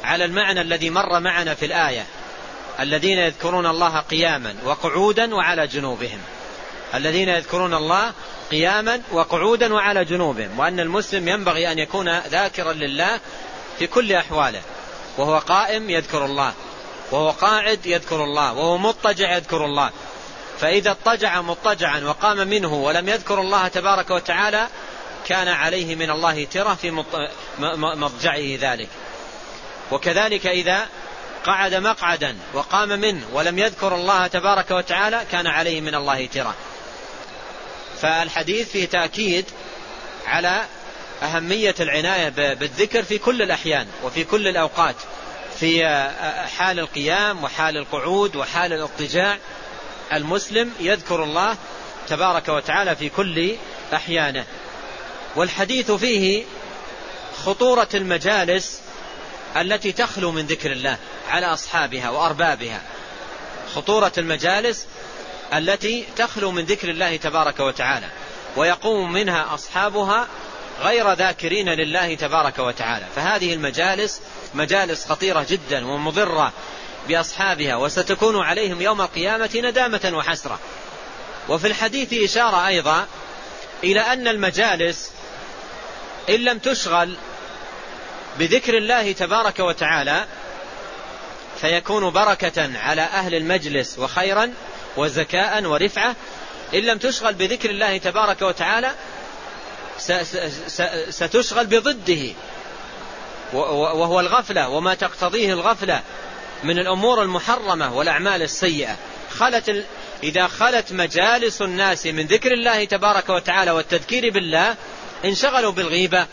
على 0.05 0.25
المعنى 0.25 0.61
الذي 0.61 0.91
مر 0.91 1.21
معنا 1.21 1.55
في 1.55 1.67
الآية. 1.67 2.07
الذين 2.81 3.19
يذكرون 3.19 3.67
الله 3.67 3.99
قياما 3.99 4.55
وقعودا 4.65 5.35
وعلى 5.35 5.67
جنوبهم. 5.67 6.19
الذين 6.95 7.29
يذكرون 7.29 7.75
الله 7.75 8.13
قياما 8.51 9.01
وقعودا 9.13 9.75
وعلى 9.75 10.05
جنوبهم. 10.05 10.59
وأن 10.59 10.81
المسلم 10.81 11.29
ينبغي 11.29 11.73
أن 11.73 11.79
يكون 11.79 12.19
ذاكرا 12.19 12.73
لله 12.73 13.21
في 13.79 13.87
كل 13.87 14.13
أحواله. 14.13 14.63
وهو 15.19 15.39
قائم 15.39 15.91
يذكر 15.91 16.25
الله. 16.25 16.53
وهو 17.11 17.31
قاعد 17.31 17.87
يذكر 17.87 18.25
الله. 18.25 18.53
وهو 18.53 18.79
مضطجع 18.79 19.37
يذكر 19.37 19.65
الله. 19.65 19.91
فإذا 20.61 20.91
اضطجع 20.91 21.41
مضطجعا 21.41 22.01
وقام 22.01 22.49
منه 22.49 22.75
ولم 22.75 23.09
يذكر 23.09 23.41
الله 23.41 23.69
تبارك 23.69 24.11
وتعالى 24.11 24.69
كان 25.27 25.49
عليه 25.49 25.95
من 25.95 26.11
الله 26.11 26.45
ترة 26.45 26.75
في 26.75 27.05
مضجعه 27.79 28.59
ذلك. 28.61 28.89
وكذلك 29.91 30.47
إذا 30.47 30.89
قعد 31.47 31.75
مقعدا 31.75 32.39
وقام 32.55 32.89
منه 32.89 33.27
ولم 33.33 33.59
يذكر 33.59 33.95
الله 33.95 34.27
تبارك 34.27 34.71
وتعالى 34.71 35.23
كان 35.33 35.47
عليه 35.47 35.81
من 35.81 35.95
الله 35.95 36.27
ترة. 36.27 36.55
فالحديث 38.03 38.71
فيه 38.71 38.87
تأكيد 38.87 39.45
على 40.27 40.65
أهمية 41.23 41.75
العناية 41.81 42.29
بالذكر 42.55 43.03
في 43.03 43.19
كل 43.19 43.43
الأحيان 43.43 43.87
وفي 44.05 44.25
كل 44.25 44.49
الأوقات 44.49 44.97
في 45.61 45.85
حال 46.57 46.79
القيام 46.79 47.45
وحال 47.45 47.77
القعود 47.77 48.37
وحال 48.37 48.73
الاضطجاع. 48.73 49.39
المسلم 50.13 50.71
يذكر 50.81 51.25
الله 51.25 51.57
تبارك 52.09 52.49
وتعالى 52.49 52.97
في 52.97 53.09
كل 53.09 53.57
أحيانه. 53.95 54.45
والحديث 55.37 55.91
فيه 55.91 56.45
خطورة 57.45 57.89
المجالس 57.95 58.81
التي 59.57 59.93
تخلو 59.93 60.33
من 60.33 60.47
ذكر 60.47 60.73
الله 60.73 60.97
على 61.29 61.47
أصحابها 61.47 62.11
وأربابها. 62.11 62.83
خطورة 63.75 64.13
المجالس 64.19 64.87
التي 65.55 66.07
تخلو 66.17 66.51
من 66.51 66.65
ذكر 66.65 66.91
الله 66.91 67.17
تبارك 67.17 67.61
وتعالى 67.61 68.07
ويقوم 68.57 69.13
منها 69.13 69.55
أصحابها 69.55 70.29
غير 70.83 71.13
ذاكرين 71.13 71.69
لله 71.69 72.15
تبارك 72.15 72.59
وتعالى. 72.59 73.05
فهذه 73.17 73.55
المجالس 73.55 74.21
مجالس 74.55 75.07
خطيرة 75.07 75.47
جدا 75.51 75.87
ومضرة 75.87 76.53
بأصحابها 77.09 77.77
وستكون 77.77 78.41
عليهم 78.41 78.83
يوم 78.83 79.01
القيامة 79.01 79.51
ندامة 79.55 80.13
وحسرة. 80.15 80.59
وفي 81.49 81.67
الحديث 81.67 82.13
إشارة 82.31 82.67
أيضا 82.67 83.07
إلى 83.85 84.01
أن 84.01 84.29
المجالس 84.29 85.11
إن 86.29 86.35
لم 86.35 86.59
تشغل 86.59 87.17
بذكر 88.39 88.79
الله 88.79 89.13
تبارك 89.13 89.61
وتعالى 89.61 90.25
فيكون 91.61 92.11
بركة 92.11 92.79
على 92.79 93.03
أهل 93.03 93.35
المجلس 93.35 93.99
وخيرا 93.99 94.53
وزكاء 94.97 95.65
ورفعة. 95.65 96.17
إن 96.75 96.81
لم 96.81 96.99
تشغل 96.99 97.35
بذكر 97.35 97.71
الله 97.71 97.99
تبارك 97.99 98.43
وتعالى 98.43 98.95
ستشغل 101.11 101.67
بضده. 101.67 102.33
وهو 103.53 104.21
الغفلة 104.21 104.69
وما 104.69 104.95
تقتضيه 104.95 105.53
الغفلة 105.53 106.03
من 106.65 106.79
الأمور 106.79 107.23
المحرمة 107.23 107.97
والأعمال 107.97 108.43
السيئة. 108.43 108.97
خلت 109.31 109.85
إذا 110.23 110.47
خلت 110.47 110.93
مجالس 110.93 111.63
الناس 111.63 112.07
من 112.07 112.27
ذكر 112.27 112.53
الله 112.53 112.85
تبارك 112.85 113.29
وتعالى 113.31 113.71
والتذكير 113.71 114.31
بالله 114.31 114.77
انشغلوا 115.25 115.73
بالغيبة 115.73 116.27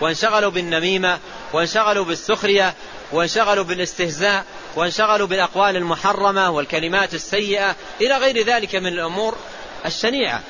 وانشغلوا 0.00 0.50
بالنميمة 0.50 1.18
وانشغلوا 1.52 2.04
بالسخرية 2.04 2.74
وانشغلوا 3.12 3.64
بالاستهزاء 3.64 4.44
وانشغلوا 4.76 5.26
بالأقوال 5.26 5.76
المحرمة 5.76 6.50
والكلمات 6.50 7.14
السيئة 7.14 7.76
إلى 8.00 8.16
غير 8.18 8.46
ذلك 8.46 8.74
من 8.76 8.92
الأمور 8.92 9.36
الشنيعة. 9.86 10.42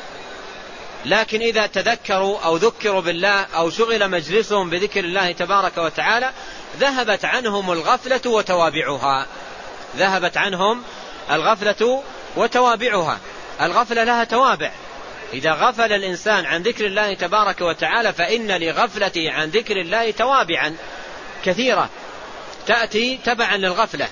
لكن 1.04 1.40
إذا 1.40 1.66
تذكروا 1.66 2.38
أو 2.40 2.56
ذكروا 2.56 3.00
بالله 3.00 3.46
أو 3.56 3.70
شغل 3.70 4.10
مجلسهم 4.10 4.70
بذكر 4.70 5.00
الله 5.00 5.32
تبارك 5.32 5.78
وتعالى 5.78 6.30
ذهبت 6.78 7.24
عنهم 7.24 7.72
الغفلة 7.72 8.20
وتوابعها. 8.26 9.26
ذهبت 9.96 10.36
عنهم 10.36 10.82
الغفلة 11.30 12.02
وتوابعها. 12.36 13.18
الغفلة 13.60 14.04
لها 14.04 14.24
توابع. 14.24 14.70
إذا 15.32 15.52
غفل 15.52 15.92
الإنسان 15.92 16.46
عن 16.46 16.62
ذكر 16.62 16.86
الله 16.86 17.14
تبارك 17.14 17.60
وتعالى 17.60 18.12
فإن 18.12 18.52
لغفلته 18.52 19.30
عن 19.30 19.48
ذكر 19.48 19.80
الله 19.80 20.10
توابعا 20.10 20.76
كثيرة. 21.44 21.88
تأتي 22.66 23.18
تبعا 23.24 23.56
للغفلة. 23.56 24.08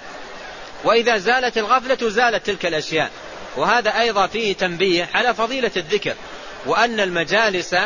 وإذا 0.84 1.18
زالت 1.18 1.58
الغفلة 1.58 2.08
زالت 2.08 2.46
تلك 2.46 2.66
الأشياء. 2.66 3.10
وهذا 3.56 4.00
أيضا 4.00 4.26
فيه 4.26 4.54
تنبيه 4.54 5.08
على 5.14 5.34
فضيلة 5.34 5.70
الذكر. 5.76 6.14
وأن 6.66 7.00
المجالس 7.00 7.76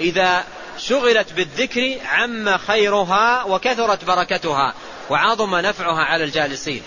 إذا 0.00 0.44
شغلت 0.78 1.32
بالذكر 1.32 1.96
عم 2.04 2.58
خيرها 2.58 3.44
وكثرت 3.44 4.04
بركتها 4.04 4.74
وعظم 5.10 5.56
نفعها 5.56 6.04
على 6.04 6.24
الجالسين. 6.24 6.82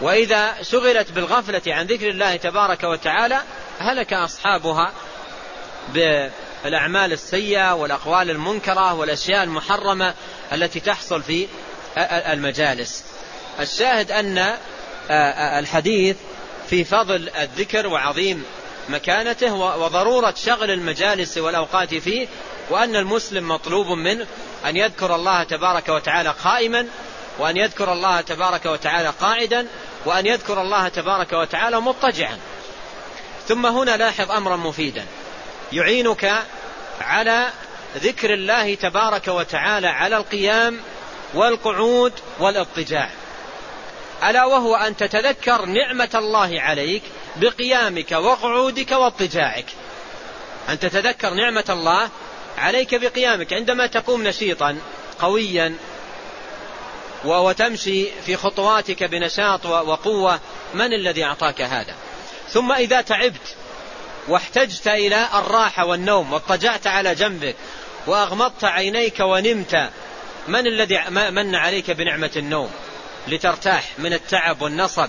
وإذا 0.00 0.62
شغلت 0.62 1.12
بالغفلة 1.12 1.62
عن 1.66 1.86
ذكر 1.86 2.08
الله 2.08 2.36
تبارك 2.36 2.84
وتعالى 2.84 3.42
هلك 3.78 4.12
أصحابها 4.12 4.92
بالأعمال 5.88 7.12
السيئة 7.12 7.74
والأقوال 7.74 8.30
المنكرة 8.30 8.94
والأشياء 8.94 9.42
المحرمة 9.44 10.14
التي 10.52 10.80
تحصل 10.80 11.22
في 11.22 11.48
المجالس. 12.32 13.04
الشاهد 13.60 14.12
أن 14.12 14.56
الحديث 15.58 16.16
في 16.70 16.84
فضل 16.84 17.28
الذكر 17.28 17.86
وعظيم 17.86 18.44
مكانته 18.88 19.54
وضرورة 19.54 20.34
شغل 20.44 20.70
المجالس 20.70 21.38
والأوقات 21.38 21.94
فيه 21.94 22.28
وأن 22.70 22.96
المسلم 22.96 23.48
مطلوب 23.48 23.86
منه 23.86 24.26
أن 24.66 24.76
يذكر 24.76 25.14
الله 25.14 25.42
تبارك 25.42 25.88
وتعالى 25.88 26.34
قائما 26.44 26.86
وأن 27.38 27.56
يذكر 27.56 27.92
الله 27.92 28.20
تبارك 28.20 28.66
وتعالى 28.66 29.12
قاعدا 29.20 29.66
وأن 30.06 30.26
يذكر 30.26 30.62
الله 30.62 30.88
تبارك 30.88 31.32
وتعالى 31.32 31.80
مضطجعا. 31.80 32.38
ثم 33.48 33.66
هنا 33.66 33.96
لاحظ 33.96 34.30
أمرا 34.30 34.56
مفيدا. 34.56 35.04
يعينك 35.72 36.42
على 37.00 37.46
ذكر 37.96 38.34
الله 38.34 38.74
تبارك 38.74 39.28
وتعالى 39.28 39.88
على 39.88 40.16
القيام 40.16 40.80
والقعود 41.34 42.12
والاضطجاع 42.38 43.10
ألا 44.24 44.44
وهو 44.44 44.76
أن 44.76 44.96
تتذكر 44.96 45.64
نعمة 45.64 46.10
الله 46.14 46.60
عليك 46.60 47.02
بقيامك 47.36 48.12
وقعودك 48.12 48.90
واضطجاعك. 48.92 49.66
أن 50.68 50.78
تتذكر 50.78 51.34
نعمة 51.34 51.64
الله 51.70 52.10
عليك 52.58 52.94
بقيامك 52.94 53.52
عندما 53.52 53.86
تقوم 53.86 54.22
نشيطا 54.22 54.78
قويا 55.18 55.74
وتمشي 57.24 58.06
في 58.26 58.36
خطواتك 58.36 59.04
بنشاط 59.04 59.66
وقوة 59.66 60.40
من 60.74 60.92
الذي 60.92 61.24
أعطاك 61.24 61.60
هذا؟ 61.60 61.94
ثم 62.48 62.72
إذا 62.72 63.00
تعبت 63.00 63.56
واحتجت 64.28 64.88
إلى 64.88 65.28
الراحة 65.34 65.86
والنوم 65.86 66.32
واضطجعت 66.32 66.86
على 66.86 67.14
جنبك 67.14 67.56
وأغمضت 68.06 68.64
عينيك 68.64 69.20
ونمت 69.20 69.90
من 70.48 70.66
الذي 70.66 71.00
من 71.10 71.54
عليك 71.54 71.90
بنعمة 71.90 72.30
النوم؟ 72.36 72.70
لترتاح 73.28 73.84
من 73.98 74.12
التعب 74.12 74.62
والنصب. 74.62 75.08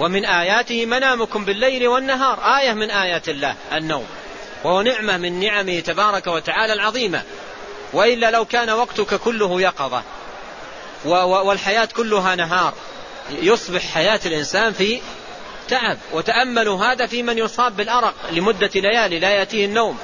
ومن 0.00 0.24
آياته 0.24 0.86
منامكم 0.86 1.44
بالليل 1.44 1.88
والنهار. 1.88 2.58
آية 2.58 2.72
من 2.72 2.90
آيات 2.90 3.28
الله 3.28 3.54
النوم. 3.72 4.06
وهو 4.64 4.82
نعمة 4.82 5.16
من 5.16 5.40
نعمه 5.40 5.80
تبارك 5.80 6.26
وتعالى 6.26 6.72
العظيمة. 6.72 7.22
وإلا 7.92 8.30
لو 8.30 8.44
كان 8.44 8.70
وقتك 8.70 9.14
كله 9.14 9.60
يقظة 9.60 10.02
والحياة 11.04 11.88
كلها 11.96 12.34
نهار 12.34 12.74
يصبح 13.30 13.82
حياة 13.82 14.20
الإنسان 14.26 14.72
في 14.72 15.00
تعب. 15.68 15.98
وتأملوا 16.12 16.84
هذا 16.84 17.06
في 17.06 17.22
من 17.22 17.38
يصاب 17.38 17.76
بالأرق 17.76 18.14
لمدة 18.30 18.70
ليالي 18.74 19.18
لا 19.18 19.30
يأتيه 19.30 19.64
النوم. 19.64 19.98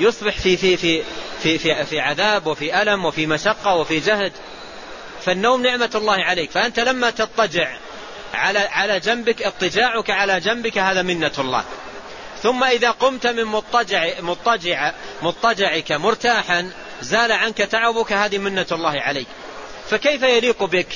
يصبح 0.00 0.38
في 0.38 0.56
في 0.56 0.76
في 0.76 1.02
في 1.42 1.58
في, 1.58 1.84
في 1.84 2.00
عذاب 2.00 2.46
وفي 2.46 2.82
ألم 2.82 3.04
وفي 3.04 3.26
مشقة 3.26 3.74
وفي 3.74 4.00
جهد 4.00 4.32
فالنوم 5.26 5.62
نعمة 5.62 5.90
الله 5.94 6.24
عليك. 6.24 6.50
فأنت 6.50 6.80
لما 6.80 7.10
تضطجع 7.10 7.76
على 8.34 8.58
على 8.58 9.00
جنبك 9.00 9.42
اضطجاعك 9.42 10.10
على 10.10 10.40
جنبك 10.40 10.78
هذا 10.78 11.02
منة 11.02 11.32
الله. 11.38 11.64
ثم 12.42 12.64
إذا 12.64 12.90
قمت 12.90 13.26
من 13.26 13.44
مضطجع 13.44 14.20
مضطجع 14.20 14.92
مضطجعك 15.22 15.92
مرتاحا 15.92 16.70
زال 17.02 17.32
عنك 17.32 17.56
تعبك 17.56 18.12
هذه 18.12 18.38
منة 18.38 18.66
الله 18.72 19.00
عليك. 19.00 19.26
فكيف 19.90 20.22
يليق 20.22 20.64
بك؟ 20.64 20.88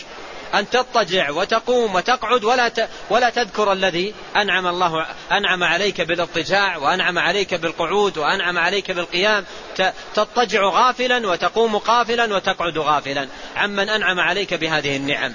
أن 0.54 0.70
تضطجع 0.70 1.30
وتقوم 1.30 1.94
وتقعد 1.94 2.44
ولا 2.44 2.88
ولا 3.10 3.30
تذكر 3.30 3.72
الذي 3.72 4.14
أنعم 4.36 4.66
الله 4.66 5.06
أنعم 5.32 5.64
عليك 5.64 6.00
بالاضطجاع 6.00 6.76
وأنعم 6.76 7.18
عليك 7.18 7.54
بالقعود 7.54 8.18
وأنعم 8.18 8.58
عليك 8.58 8.90
بالقيام. 8.90 9.44
تضطجع 10.14 10.62
غافلا 10.62 11.28
وتقوم 11.28 11.76
غافلا 11.76 12.34
وتقعد 12.34 12.78
غافلا. 12.78 13.28
عمن 13.56 13.88
أنعم 13.88 14.20
عليك 14.20 14.54
بهذه 14.54 14.96
النعم. 14.96 15.32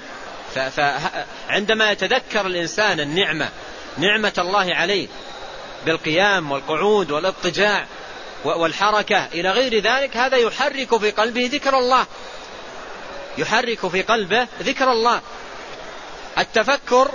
فعندما 0.54 1.90
يتذكر 1.90 2.46
الإنسان 2.46 3.00
النعمة 3.00 3.48
نعمة 3.98 4.32
الله 4.38 4.74
عليه 4.74 5.08
بالقيام 5.86 6.52
والقعود 6.52 7.10
والاضطجاع 7.10 7.86
والحركة 8.44 9.26
إلى 9.26 9.50
غير 9.50 9.82
ذلك 9.82 10.16
هذا 10.16 10.36
يحرك 10.36 10.98
في 10.98 11.10
قلبه 11.10 11.50
ذكر 11.52 11.78
الله. 11.78 12.06
يحرك 13.38 13.88
في 13.88 14.02
قلبه 14.02 14.46
ذكر 14.62 14.92
الله. 14.92 15.20
التفكر 16.38 17.10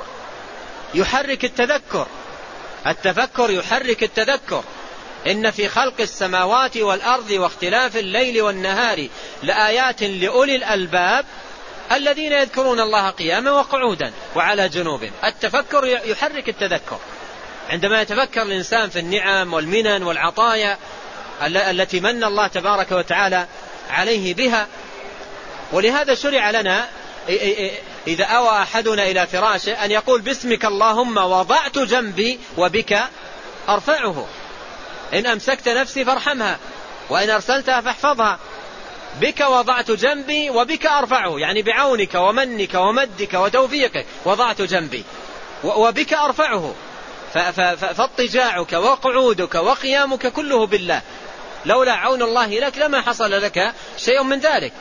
يحرك 0.94 1.46
التذكر. 1.46 2.08
التفكر 2.88 3.52
يحرك 3.52 4.04
التذكر. 4.04 4.64
إن 5.28 5.52
في 5.52 5.70
خلق 5.70 6.02
السماوات 6.02 6.78
والأرض 6.78 7.32
واختلاف 7.32 7.98
الليل 7.98 8.42
والنهار 8.42 9.08
لآيات 9.44 10.04
لأولي 10.04 10.56
الألباب 10.56 11.26
الذين 11.92 12.32
يذكرون 12.32 12.80
الله 12.80 13.10
قياما 13.10 13.52
وقعودا 13.52 14.12
وعلى 14.36 14.70
جنوبهم. 14.70 15.12
التفكر 15.24 15.86
يحرك 15.86 16.50
التذكر. 16.50 17.00
عندما 17.70 18.02
يتفكر 18.02 18.42
الإنسان 18.42 18.90
في 18.90 19.00
النعم 19.00 19.54
والمنن 19.54 20.04
والعطايا 20.04 20.78
التي 21.46 22.00
من 22.00 22.24
الله 22.24 22.48
تبارك 22.48 22.92
وتعالى 22.92 23.48
عليه 23.90 24.34
بها 24.34 24.68
ولهذا 25.72 26.16
شرع 26.16 26.52
لنا 26.52 26.88
إذا 28.08 28.24
أوى 28.24 28.62
أحدنا 28.62 29.04
إلى 29.04 29.28
فراشه 29.28 29.86
أن 29.86 29.92
يقول 29.92 30.22
باسمك 30.22 30.66
اللهم 30.66 31.18
وضعت 31.18 31.80
جنبي 31.80 32.40
وبك 32.58 33.04
أرفعه. 33.70 34.28
إن 35.14 35.26
أمسكت 35.26 35.70
نفسي 35.70 36.06
فارحمها 36.06 36.60
وإن 37.10 37.30
أرسلتها 37.30 37.82
فاحفظها. 37.82 38.40
بك 39.22 39.42
وضعت 39.42 39.92
جنبي 39.92 40.50
وبك 40.50 40.86
أرفعه 40.86 41.40
يعني 41.40 41.62
بعونك 41.62 42.16
ومنك 42.16 42.74
ومدك 42.74 43.34
وتوفيقك 43.34 44.06
وضعت 44.26 44.62
جنبي 44.62 45.04
وبك 45.64 46.14
أرفعه. 46.14 46.76
فاضطجاعك 47.78 48.74
وقعودك 48.74 49.56
وقيامك 49.56 50.28
كله 50.28 50.68
بالله. 50.68 51.02
لولا 51.66 51.94
عون 51.94 52.22
الله 52.22 52.48
لك 52.60 52.78
لما 52.78 53.02
حصل 53.02 53.32
لك 53.32 53.74
شيء 53.98 54.24
من 54.24 54.40
ذلك. 54.40 54.74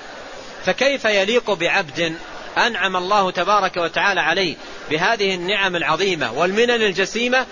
فكيف 0.66 1.04
يليق 1.04 1.50
بعبد 1.50 2.16
أنعم 2.58 2.96
الله 2.96 3.30
تبارك 3.30 3.76
وتعالى 3.76 4.20
عليه 4.20 4.56
بهذه 4.90 5.34
النعم 5.34 5.76
العظيمة 5.76 6.32
والمنن 6.32 6.82
الجسيمة 6.82 7.46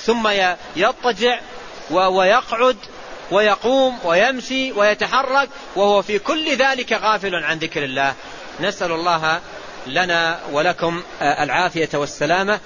ثم 0.00 0.30
يضطجع 0.76 1.40
ويقعد 1.90 2.76
ويقوم 3.30 3.98
ويمشي 4.04 4.72
ويتحرك 4.72 5.48
وهو 5.76 6.02
في 6.02 6.18
كل 6.18 6.56
ذلك 6.56 6.92
غافل 6.92 7.34
عن 7.34 7.58
ذكر 7.58 7.84
الله. 7.84 8.14
نسأل 8.60 8.92
الله 8.92 9.40
لنا 9.86 10.40
ولكم 10.52 11.02
العافية 11.22 11.88
والسلامة 11.94 12.60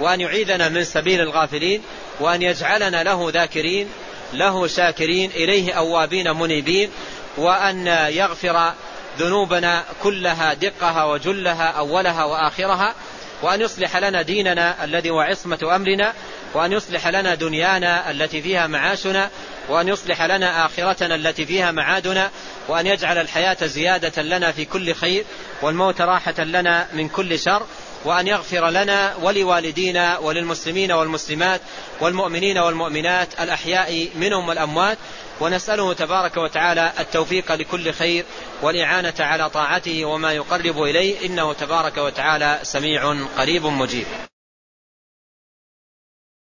وأن 0.00 0.20
يعيذنا 0.20 0.68
من 0.68 0.84
سبيل 0.84 1.20
الغافلين 1.20 1.82
وأن 2.20 2.42
يجعلنا 2.42 3.02
له 3.02 3.30
ذاكرين 3.34 3.88
له 4.32 4.66
شاكرين 4.66 5.30
إليه 5.30 5.72
أوابين 5.72 6.36
منيبين 6.36 6.90
وأن 7.36 7.86
يغفر 8.10 8.72
ذنوبنا 9.20 9.84
كلها 10.02 10.54
دقها 10.54 11.04
وجلها 11.04 11.70
أولها 11.70 12.24
وآخرها 12.24 12.94
وأن 13.42 13.60
يصلح 13.60 13.96
لنا 13.96 14.22
ديننا 14.22 14.84
الذي 14.84 15.10
هو 15.10 15.20
عصمة 15.20 15.58
أمرنا 15.62 16.12
وأن 16.54 16.72
يصلح 16.72 17.06
لنا 17.08 17.34
دنيانا 17.34 18.10
التي 18.10 18.42
فيها 18.42 18.66
معاشنا 18.66 19.30
وأن 19.68 19.88
يصلح 19.88 20.22
لنا 20.22 20.66
آخرتنا 20.66 21.14
التي 21.14 21.46
فيها 21.46 21.70
معادنا 21.70 22.30
وأن 22.68 22.86
يجعل 22.86 23.18
الحياة 23.18 23.66
زيادة 23.66 24.22
لنا 24.22 24.52
في 24.52 24.64
كل 24.64 24.94
خير 24.94 25.24
والموت 25.62 26.00
راحة 26.00 26.40
لنا 26.44 26.86
من 26.92 27.08
كل 27.08 27.38
شر 27.38 27.66
وأن 28.04 28.26
يغفر 28.26 28.70
لنا 28.70 29.16
ولوالدينا 29.22 30.18
وللمسلمين 30.18 30.92
والمسلمات 30.92 31.60
والمؤمنين 32.00 32.58
والمؤمنات 32.58 33.40
الأحياء 33.40 34.08
منهم 34.14 34.48
والأموات. 34.48 34.98
ونسأله 35.40 35.92
تبارك 35.92 36.36
وتعالى 36.36 36.92
التوفيق 36.98 37.52
لكل 37.52 37.92
خير 37.92 38.24
والإعانة 38.62 39.14
على 39.20 39.50
طاعته 39.50 40.04
وما 40.04 40.32
يقرب 40.32 40.82
إليه. 40.82 41.26
إنه 41.26 41.52
تبارك 41.52 41.98
وتعالى 41.98 42.58
سميع 42.62 43.14
قريب 43.38 43.66
مجيب. 43.66 44.06